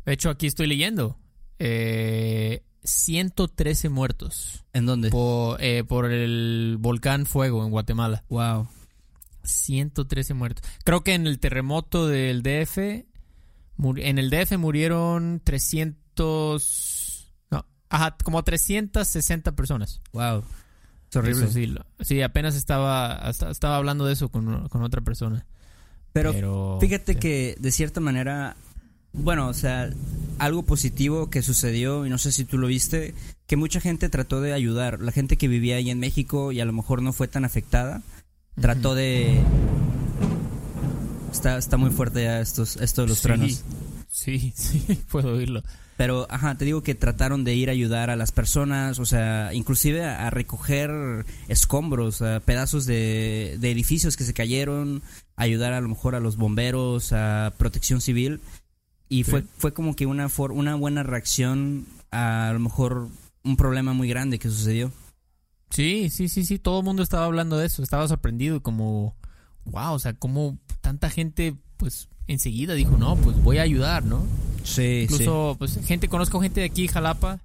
De 0.07 0.13
hecho, 0.15 0.31
aquí 0.31 0.47
estoy 0.47 0.67
leyendo, 0.69 1.19
eh, 1.59 2.63
113 2.85 3.89
muertos 3.89 4.65
¿En 4.73 4.87
dónde? 4.87 5.11
por, 5.11 5.63
eh, 5.63 5.85
por 5.85 6.11
el 6.13 6.77
volcán 6.79 7.27
Fuego 7.27 7.65
en 7.65 7.71
Guatemala. 7.71 8.25
Wow. 8.29 8.69
113 9.43 10.35
muertos. 10.35 10.65
Creo 10.85 11.03
que 11.05 11.15
en 11.15 11.27
el 11.27 11.39
terremoto 11.39 12.07
del 12.09 12.43
DF, 12.43 12.79
en 12.79 14.19
el 14.19 14.31
DF 14.31 14.57
murieron 14.59 15.41
300, 15.45 17.33
no, 17.51 17.65
ajá, 17.89 18.17
como 18.25 18.43
360 18.43 19.53
personas. 19.57 20.01
Wow. 20.13 20.43
Es 21.11 21.17
horrible. 21.17 21.49
Sí, 21.49 21.67
lo- 21.67 21.87
sí, 22.01 22.23
apenas 22.23 22.57
estaba, 22.57 23.31
estaba 23.31 23.77
hablando 23.77 24.05
de 24.05 24.13
eso 24.15 24.29
con, 24.31 24.69
con 24.69 24.83
otra 24.83 25.01
persona. 25.03 25.47
pero, 26.13 26.33
Pero, 26.33 26.79
fíjate 26.81 27.13
sí. 27.15 27.19
que 27.21 27.57
de 27.61 27.71
cierta 27.71 28.01
manera 28.01 28.57
bueno, 29.17 29.49
o 29.49 29.55
sea, 29.55 29.91
algo 30.39 30.63
positivo 30.65 31.31
que 31.31 31.43
sucedió 31.43 32.07
y 32.07 32.11
no 32.11 32.19
sé 32.19 32.33
si 32.33 32.45
tú 32.45 32.59
lo 32.59 32.67
viste 32.67 33.15
que 33.47 33.57
mucha 33.57 33.81
gente 33.81 34.09
trató 34.09 34.41
de 34.41 34.53
ayudar. 34.53 35.01
La 35.01 35.13
gente 35.13 35.37
que 35.37 35.49
vivía 35.49 35.77
ahí 35.77 35.91
en 35.91 35.99
México 36.01 36.53
y 36.53 36.61
a 36.61 36.65
lo 36.65 36.73
mejor 36.73 37.01
no 37.03 37.13
fue 37.13 37.29
tan 37.29 37.45
afectada, 37.45 38.03
trató 38.61 38.95
de... 38.95 39.41
Está, 41.33 41.59
está 41.59 41.77
muy 41.77 41.91
fuerte 41.91 42.23
ya 42.25 42.41
estos, 42.41 42.77
esto 42.77 43.03
de 43.03 43.09
los 43.09 43.19
Sí. 43.19 43.23
truenos. 43.23 43.63
Sí, 44.09 44.53
sí, 44.57 44.83
puedo 45.11 45.35
oírlo. 45.35 45.63
Pero, 45.97 46.27
ajá, 46.31 46.57
te 46.57 46.65
digo 46.67 46.83
que 46.83 46.95
trataron 46.95 47.45
de 47.45 47.55
ir 47.55 47.69
a 47.69 47.73
ayudar 47.73 48.11
a 48.11 48.17
las 48.17 48.31
personas, 48.33 48.99
o 48.99 49.07
sea, 49.07 49.51
inclusive 49.55 50.05
a, 50.05 50.27
a 50.27 50.31
recoger 50.31 50.91
escombros, 51.49 52.21
a 52.21 52.41
pedazos 52.41 52.85
de, 52.85 53.57
de 53.61 53.71
edificios 53.71 54.17
que 54.17 54.25
se 54.25 54.35
cayeron, 54.35 55.03
ayudar 55.37 55.73
a 55.73 55.81
lo 55.81 55.89
mejor 55.89 56.15
a 56.15 56.21
los 56.21 56.37
bomberos, 56.37 57.13
a 57.13 57.55
protección 57.59 58.01
civil. 58.01 58.41
Y 59.09 59.25
Sí. 59.25 59.31
fue, 59.31 59.45
fue 59.59 59.73
como 59.73 59.95
que 59.95 60.07
una, 60.07 60.29
for- 60.29 60.53
una 60.53 60.75
buena 60.75 61.03
reacción 61.03 61.87
a, 62.11 62.49
a 62.49 62.53
lo 62.53 62.59
mejor 62.61 63.09
un 63.45 63.57
problema 63.57 63.93
muy 63.93 64.09
grande 64.09 64.39
que 64.39 64.49
sucedió. 64.49 64.91
Sí, 65.71 66.11
sí, 66.11 66.29
sí, 66.29 66.45
sí, 66.45 66.59
todo 66.59 66.81
el 66.81 66.85
mundo 66.85 67.03
estaba 67.03 67.25
hablando 67.27 67.57
de 67.59 67.67
eso, 67.67 67.83
estaba 67.83 68.07
sorprendido 68.09 68.63
como, 68.63 69.17
wow, 69.65 69.93
o 69.95 69.99
sea, 69.99 70.15
como 70.15 70.59
tanta 70.81 71.11
gente, 71.11 71.57
pues, 71.77 72.09
enseguida 72.29 72.75
dijo, 72.75 72.97
no, 72.97 73.17
pues 73.17 73.41
voy 73.43 73.59
a 73.59 73.63
ayudar, 73.63 74.05
¿no? 74.05 74.25
Sí, 74.65 75.03
Incluso, 75.05 75.57
pues, 75.59 75.79
gente, 75.85 76.09
conozco 76.09 76.41
gente 76.41 76.61
de 76.61 76.67
aquí, 76.67 76.89
Jalapa, 76.89 77.41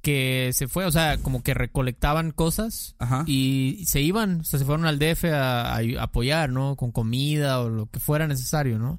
que 0.00 0.50
se 0.52 0.66
fue, 0.66 0.84
o 0.84 0.90
sea, 0.92 1.18
como 1.18 1.42
que 1.44 1.54
recolectaban 1.54 2.32
cosas 2.32 2.96
Ajá. 2.98 3.22
y 3.26 3.84
se 3.86 4.00
iban, 4.00 4.40
o 4.40 4.44
sea, 4.44 4.58
se 4.58 4.64
fueron 4.64 4.84
al 4.86 4.98
DF 4.98 5.24
a, 5.32 5.76
a 5.76 5.80
apoyar, 6.02 6.50
¿no? 6.50 6.74
Con 6.76 6.90
comida 6.90 7.60
o 7.60 7.68
lo 7.68 7.86
que 7.86 8.00
fuera 8.00 8.26
necesario, 8.26 8.78
¿no? 8.80 8.98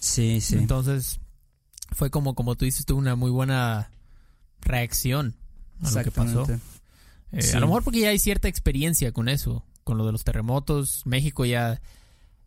Sí, 0.00 0.42
sí. 0.42 0.56
Entonces, 0.56 1.20
fue 1.94 2.10
como, 2.10 2.34
como 2.34 2.54
tú 2.56 2.64
dices, 2.64 2.84
tuvo 2.86 2.98
una 2.98 3.16
muy 3.16 3.30
buena 3.30 3.90
reacción 4.60 5.34
a 5.82 5.90
lo 5.90 6.02
que 6.04 6.10
pasó. 6.10 6.46
Eh, 6.50 6.58
Sí. 7.42 7.56
A 7.56 7.60
lo 7.60 7.66
mejor 7.66 7.82
porque 7.82 8.00
ya 8.00 8.10
hay 8.10 8.18
cierta 8.20 8.46
experiencia 8.46 9.10
con 9.10 9.28
eso, 9.28 9.64
con 9.82 9.98
lo 9.98 10.06
de 10.06 10.12
los 10.12 10.22
terremotos. 10.22 11.02
México 11.04 11.44
ya, 11.44 11.80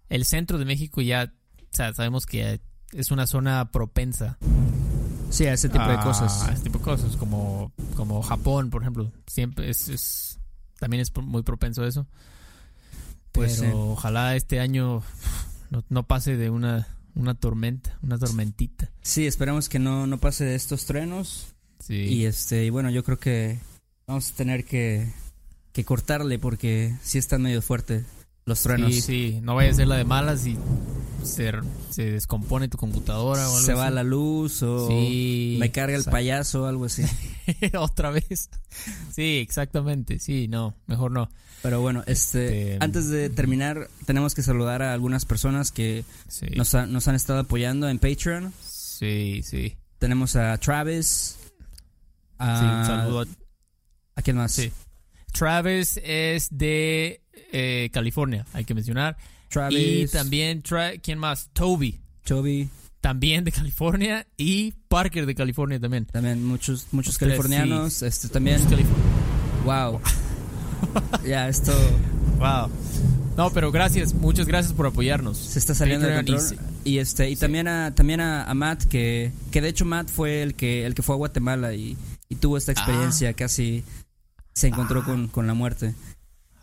el 0.09 0.23
centro 0.23 0.57
de 0.57 0.63
México 0.65 1.01
ya, 1.01 1.33
o 1.61 1.75
sea, 1.75 1.93
sabemos 1.93 2.25
que 2.25 2.61
es 2.93 3.11
una 3.11 3.27
zona 3.27 3.69
propensa 3.71 4.37
Sí, 5.29 5.45
a 5.45 5.51
ese 5.53 5.67
tipo 5.67 5.85
de 5.85 5.97
cosas. 5.99 6.43
a 6.43 6.51
este 6.53 6.69
tipo 6.69 6.79
de 6.79 6.85
cosas, 6.85 7.17
como, 7.17 7.73
como 7.97 8.21
Japón, 8.21 8.69
por 8.69 8.81
ejemplo. 8.81 9.11
Siempre 9.27 9.69
es, 9.69 9.89
es- 9.89 10.39
también 10.79 11.01
es 11.01 11.11
muy 11.17 11.43
propenso 11.43 11.83
a 11.83 11.87
eso. 11.89 12.07
Pues 13.33 13.57
Pero 13.59 13.71
sí. 13.71 13.77
ojalá 13.77 14.35
este 14.37 14.61
año 14.61 15.03
no, 15.69 15.83
no 15.89 16.03
pase 16.03 16.37
de 16.37 16.49
una, 16.49 16.87
una 17.17 17.35
tormenta, 17.35 17.97
una 18.01 18.17
tormentita. 18.17 18.91
Sí, 19.01 19.25
esperemos 19.25 19.69
que 19.69 19.79
no, 19.79 20.07
no 20.07 20.19
pase 20.19 20.45
de 20.45 20.55
estos 20.55 20.85
truenos. 20.85 21.53
Sí. 21.79 21.95
Y 21.95 22.25
este, 22.25 22.65
y 22.65 22.69
bueno, 22.69 22.89
yo 22.89 23.03
creo 23.03 23.19
que 23.19 23.59
vamos 24.07 24.31
a 24.31 24.35
tener 24.35 24.65
que, 24.65 25.11
que 25.73 25.83
cortarle 25.83 26.39
porque 26.39 26.95
sí 27.01 27.17
están 27.17 27.41
medio 27.41 27.61
fuerte 27.61 28.05
los 28.45 28.61
truenos. 28.61 28.93
Sí, 28.93 29.01
sí, 29.01 29.39
no 29.41 29.55
vaya 29.55 29.71
a 29.71 29.73
ser 29.73 29.87
la 29.87 29.97
de 29.97 30.05
malas 30.05 30.45
y 30.45 30.57
se, 31.27 31.51
se 31.91 32.11
descompone 32.11 32.67
tu 32.67 32.77
computadora 32.77 33.47
o 33.49 33.53
algo 33.55 33.65
Se 33.65 33.73
va 33.73 33.89
la 33.89 34.03
luz 34.03 34.63
o 34.63 34.87
Sí, 34.87 35.57
me 35.59 35.71
carga 35.71 35.93
el 35.95 36.01
exacto. 36.01 36.15
payaso 36.15 36.63
o 36.63 36.65
algo 36.65 36.85
así. 36.85 37.03
Otra 37.77 38.11
vez. 38.11 38.49
Sí, 39.13 39.37
exactamente. 39.37 40.19
Sí, 40.19 40.47
no, 40.47 40.75
mejor 40.87 41.11
no. 41.11 41.29
Pero 41.61 41.81
bueno, 41.81 42.03
este, 42.07 42.73
Este, 42.73 42.83
antes 42.85 43.07
de 43.09 43.29
terminar, 43.29 43.89
tenemos 44.05 44.35
que 44.35 44.43
saludar 44.43 44.81
a 44.83 44.93
algunas 44.93 45.25
personas 45.25 45.71
que 45.71 46.03
Sí, 46.27 46.45
nos, 46.55 46.73
ha- 46.75 46.85
nos 46.85 47.07
han 47.07 47.15
estado 47.15 47.39
apoyando 47.39 47.89
en 47.89 47.99
Patreon. 47.99 48.53
sí, 48.63 49.41
sí. 49.43 49.75
Tenemos 49.99 50.35
a 50.35 50.55
Travis. 50.59 51.37
Sí, 51.39 51.45
A, 52.37 52.79
un 52.81 52.85
saludo 52.85 53.21
a 53.21 53.25
¿A 54.15 54.21
quién 54.21 54.37
más? 54.37 54.51
Sí. 54.51 54.71
Travis 55.33 55.99
es 56.03 56.47
de 56.51 57.21
eh, 57.51 57.89
California, 57.91 58.45
hay 58.53 58.63
que 58.65 58.73
mencionar. 58.75 59.17
Travis. 59.49 59.79
Y 59.79 60.07
también, 60.07 60.61
Tra- 60.63 60.99
¿quién 61.01 61.19
más? 61.19 61.49
Toby, 61.53 61.99
Toby. 62.25 62.69
también 63.01 63.43
de 63.43 63.51
California. 63.51 64.27
Y 64.37 64.73
Parker 64.87 65.25
de 65.25 65.35
California 65.35 65.79
también. 65.79 66.05
También 66.05 66.43
muchos, 66.45 66.87
muchos 66.91 67.17
californianos. 67.17 68.01
Este 68.01 68.27
también. 68.29 68.61
Muchos 68.63 68.79
Calif- 68.79 69.63
Wow. 69.65 69.99
ya, 71.27 71.47
esto 71.49 71.73
Wow. 72.39 72.69
No, 73.35 73.51
pero 73.51 73.71
gracias, 73.71 74.13
muchas 74.13 74.47
gracias 74.47 74.73
por 74.73 74.87
apoyarnos. 74.87 75.37
se 75.37 75.59
está 75.59 75.75
saliendo 75.75 76.07
de 76.07 76.13
Patreon 76.15 76.39
y 76.39 76.41
control. 76.43 76.59
sí. 76.83 76.89
Y, 76.89 76.97
este, 76.99 77.29
y 77.29 77.35
Sí. 77.35 77.41
también 77.41 77.67
a, 77.67 77.93
también 77.93 78.19
a, 78.21 78.43
a 78.45 78.53
Matt, 78.53 78.85
que, 78.85 79.31
que 79.51 79.61
de 79.61 79.69
hecho 79.69 79.85
Matt 79.85 80.09
fue 80.09 80.41
el 80.41 80.55
que, 80.55 80.85
el 80.85 80.95
que 80.95 81.03
fue 81.03 81.15
a 81.15 81.17
Guatemala 81.17 81.73
y, 81.73 81.97
y 82.29 82.35
tuvo 82.35 82.57
esta 82.57 82.71
experiencia, 82.71 83.33
casi 83.33 83.83
se 84.53 84.67
encontró 84.67 85.01
Ah. 85.01 85.05
con, 85.05 85.27
con 85.27 85.45
la 85.47 85.53
muerte. 85.53 85.93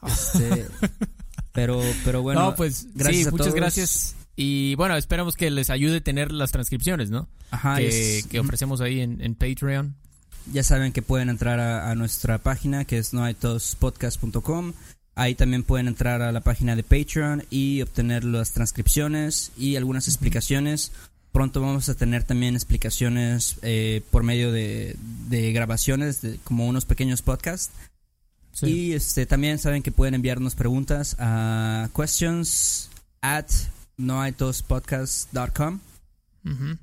Este, 0.07 0.67
pero, 1.55 1.81
pero 2.05 2.21
bueno, 2.21 2.43
no, 2.43 2.57
pues 2.57 2.89
gracias 2.95 3.25
sí, 3.25 3.31
muchas 3.31 3.47
todos. 3.47 3.55
gracias. 3.55 4.15
Y 4.37 4.75
bueno, 4.75 4.97
esperamos 4.97 5.37
que 5.37 5.51
les 5.51 5.71
ayude 5.71 6.01
tener 6.03 6.33
las 6.33 6.51
transcripciones, 6.53 7.09
¿no? 7.11 7.29
ajá, 7.51 7.77
que, 7.77 8.19
es- 8.19 8.27
que 8.27 8.41
ofrecemos 8.41 8.81
ahí 8.83 9.01
en, 9.01 9.21
en 9.23 9.35
Patreon. 9.37 9.95
ya 10.53 10.63
saben 10.65 10.93
que 10.93 11.01
pueden 11.03 11.29
entrar 11.31 11.61
a, 11.61 11.91
a 11.91 11.95
nuestra 11.95 12.39
página 12.39 12.85
que 12.85 12.99
es 12.99 13.15
noaitospodcast.com. 13.15 14.73
Ahí 15.17 15.37
también 15.37 15.63
pueden 15.63 15.87
entrar 15.87 16.23
a 16.23 16.33
la 16.33 16.41
página 16.41 16.75
de 16.75 16.83
Patreon 16.83 17.45
y 17.49 17.81
obtener 17.83 18.25
las 18.25 18.51
transcripciones 18.51 19.53
y 19.57 19.77
algunas 19.77 20.09
explicaciones. 20.09 20.91
Pronto 21.31 21.61
vamos 21.61 21.89
a 21.89 21.95
tener 21.95 22.25
también 22.25 22.55
explicaciones 22.57 23.57
eh, 23.63 24.03
por 24.11 24.25
medio 24.25 24.51
de, 24.51 24.97
de 25.29 25.53
grabaciones, 25.53 26.21
de, 26.23 26.39
como 26.43 26.67
unos 26.67 26.85
pequeños 26.85 27.23
podcasts. 27.23 27.71
Sí. 28.55 28.67
Y 28.67 28.93
este, 28.95 29.27
también 29.27 29.59
saben 29.59 29.83
que 29.83 29.93
pueden 29.93 30.15
enviarnos 30.15 30.55
preguntas 30.55 31.15
a 31.19 31.89
questions 31.95 32.89
at 33.21 33.47
noaitospodcast.com. 33.99 35.81
Ujú, 36.45 36.79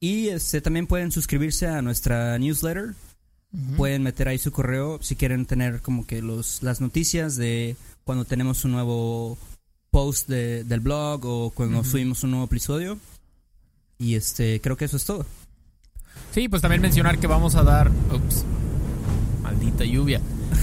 Y 0.00 0.28
este, 0.28 0.60
también 0.60 0.86
pueden 0.86 1.10
suscribirse 1.12 1.66
a 1.66 1.82
nuestra 1.82 2.38
newsletter. 2.38 2.94
Pueden 3.76 4.04
meter 4.04 4.28
ahí 4.28 4.38
su 4.38 4.52
correo 4.52 5.00
si 5.02 5.16
quieren 5.16 5.44
tener 5.44 5.80
como 5.80 6.06
que 6.06 6.22
los, 6.22 6.62
las 6.62 6.80
noticias 6.80 7.34
de 7.36 7.74
cuando 8.04 8.24
tenemos 8.24 8.64
un 8.64 8.70
nuevo 8.72 9.36
post 9.90 10.28
de- 10.28 10.62
del 10.62 10.78
blog 10.78 11.24
o 11.26 11.50
cuando 11.50 11.82
subimos 11.82 12.22
un 12.22 12.30
nuevo 12.30 12.44
episodio. 12.46 12.96
Y 13.98 14.14
este, 14.14 14.60
creo 14.60 14.76
que 14.76 14.84
eso 14.84 14.96
es 14.96 15.04
todo. 15.04 15.26
Sí, 16.32 16.48
pues 16.48 16.62
también 16.62 16.80
mencionar 16.80 17.18
que 17.18 17.26
vamos 17.26 17.56
a 17.56 17.64
dar. 17.64 17.90
Ups, 18.14 18.44
maldita 19.42 19.84
lluvia. 19.84 20.20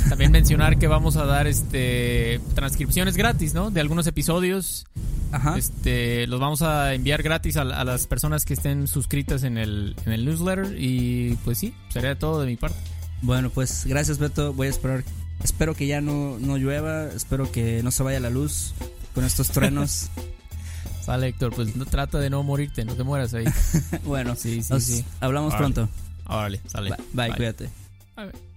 También 0.09 0.31
mencionar 0.31 0.77
que 0.77 0.87
vamos 0.87 1.15
a 1.17 1.25
dar 1.25 1.47
este 1.47 2.39
transcripciones 2.55 3.17
gratis, 3.17 3.53
¿no? 3.53 3.71
De 3.71 3.79
algunos 3.81 4.07
episodios. 4.07 4.85
Ajá. 5.31 5.57
Este, 5.57 6.25
los 6.27 6.39
vamos 6.39 6.61
a 6.61 6.93
enviar 6.93 7.21
gratis 7.23 7.57
a, 7.57 7.61
a 7.61 7.83
las 7.83 8.07
personas 8.07 8.45
que 8.45 8.53
estén 8.53 8.87
suscritas 8.87 9.43
en 9.43 9.57
el, 9.57 9.95
en 10.05 10.13
el 10.13 10.25
newsletter. 10.25 10.75
Y 10.79 11.37
pues 11.43 11.57
sí, 11.57 11.73
sería 11.89 12.17
todo 12.17 12.41
de 12.41 12.47
mi 12.47 12.55
parte. 12.55 12.77
Bueno, 13.21 13.49
pues 13.49 13.85
gracias 13.85 14.17
Beto. 14.19 14.53
Voy 14.53 14.67
a 14.67 14.69
esperar. 14.69 15.03
Espero 15.43 15.75
que 15.75 15.85
ya 15.87 16.01
no, 16.01 16.37
no 16.39 16.57
llueva. 16.57 17.05
Espero 17.05 17.51
que 17.51 17.81
no 17.83 17.91
se 17.91 18.03
vaya 18.03 18.19
la 18.19 18.29
luz 18.29 18.73
con 19.13 19.23
estos 19.25 19.49
truenos. 19.49 20.09
Sale, 21.01 21.27
Héctor, 21.29 21.53
pues 21.55 21.75
no, 21.77 21.85
trata 21.85 22.19
de 22.19 22.29
no 22.29 22.43
morirte, 22.43 22.83
no 22.83 22.93
te 22.93 23.03
mueras 23.03 23.33
ahí. 23.33 23.45
bueno, 24.03 24.35
Sí, 24.35 24.61
sí, 24.61 24.79
sí. 24.81 25.05
hablamos 25.21 25.53
Órale. 25.53 25.73
pronto. 25.73 25.93
Órale, 26.25 26.61
sale. 26.67 26.89
Bye, 27.13 27.27
bye, 27.29 27.35
cuídate. 27.37 27.69
Bye. 28.17 28.56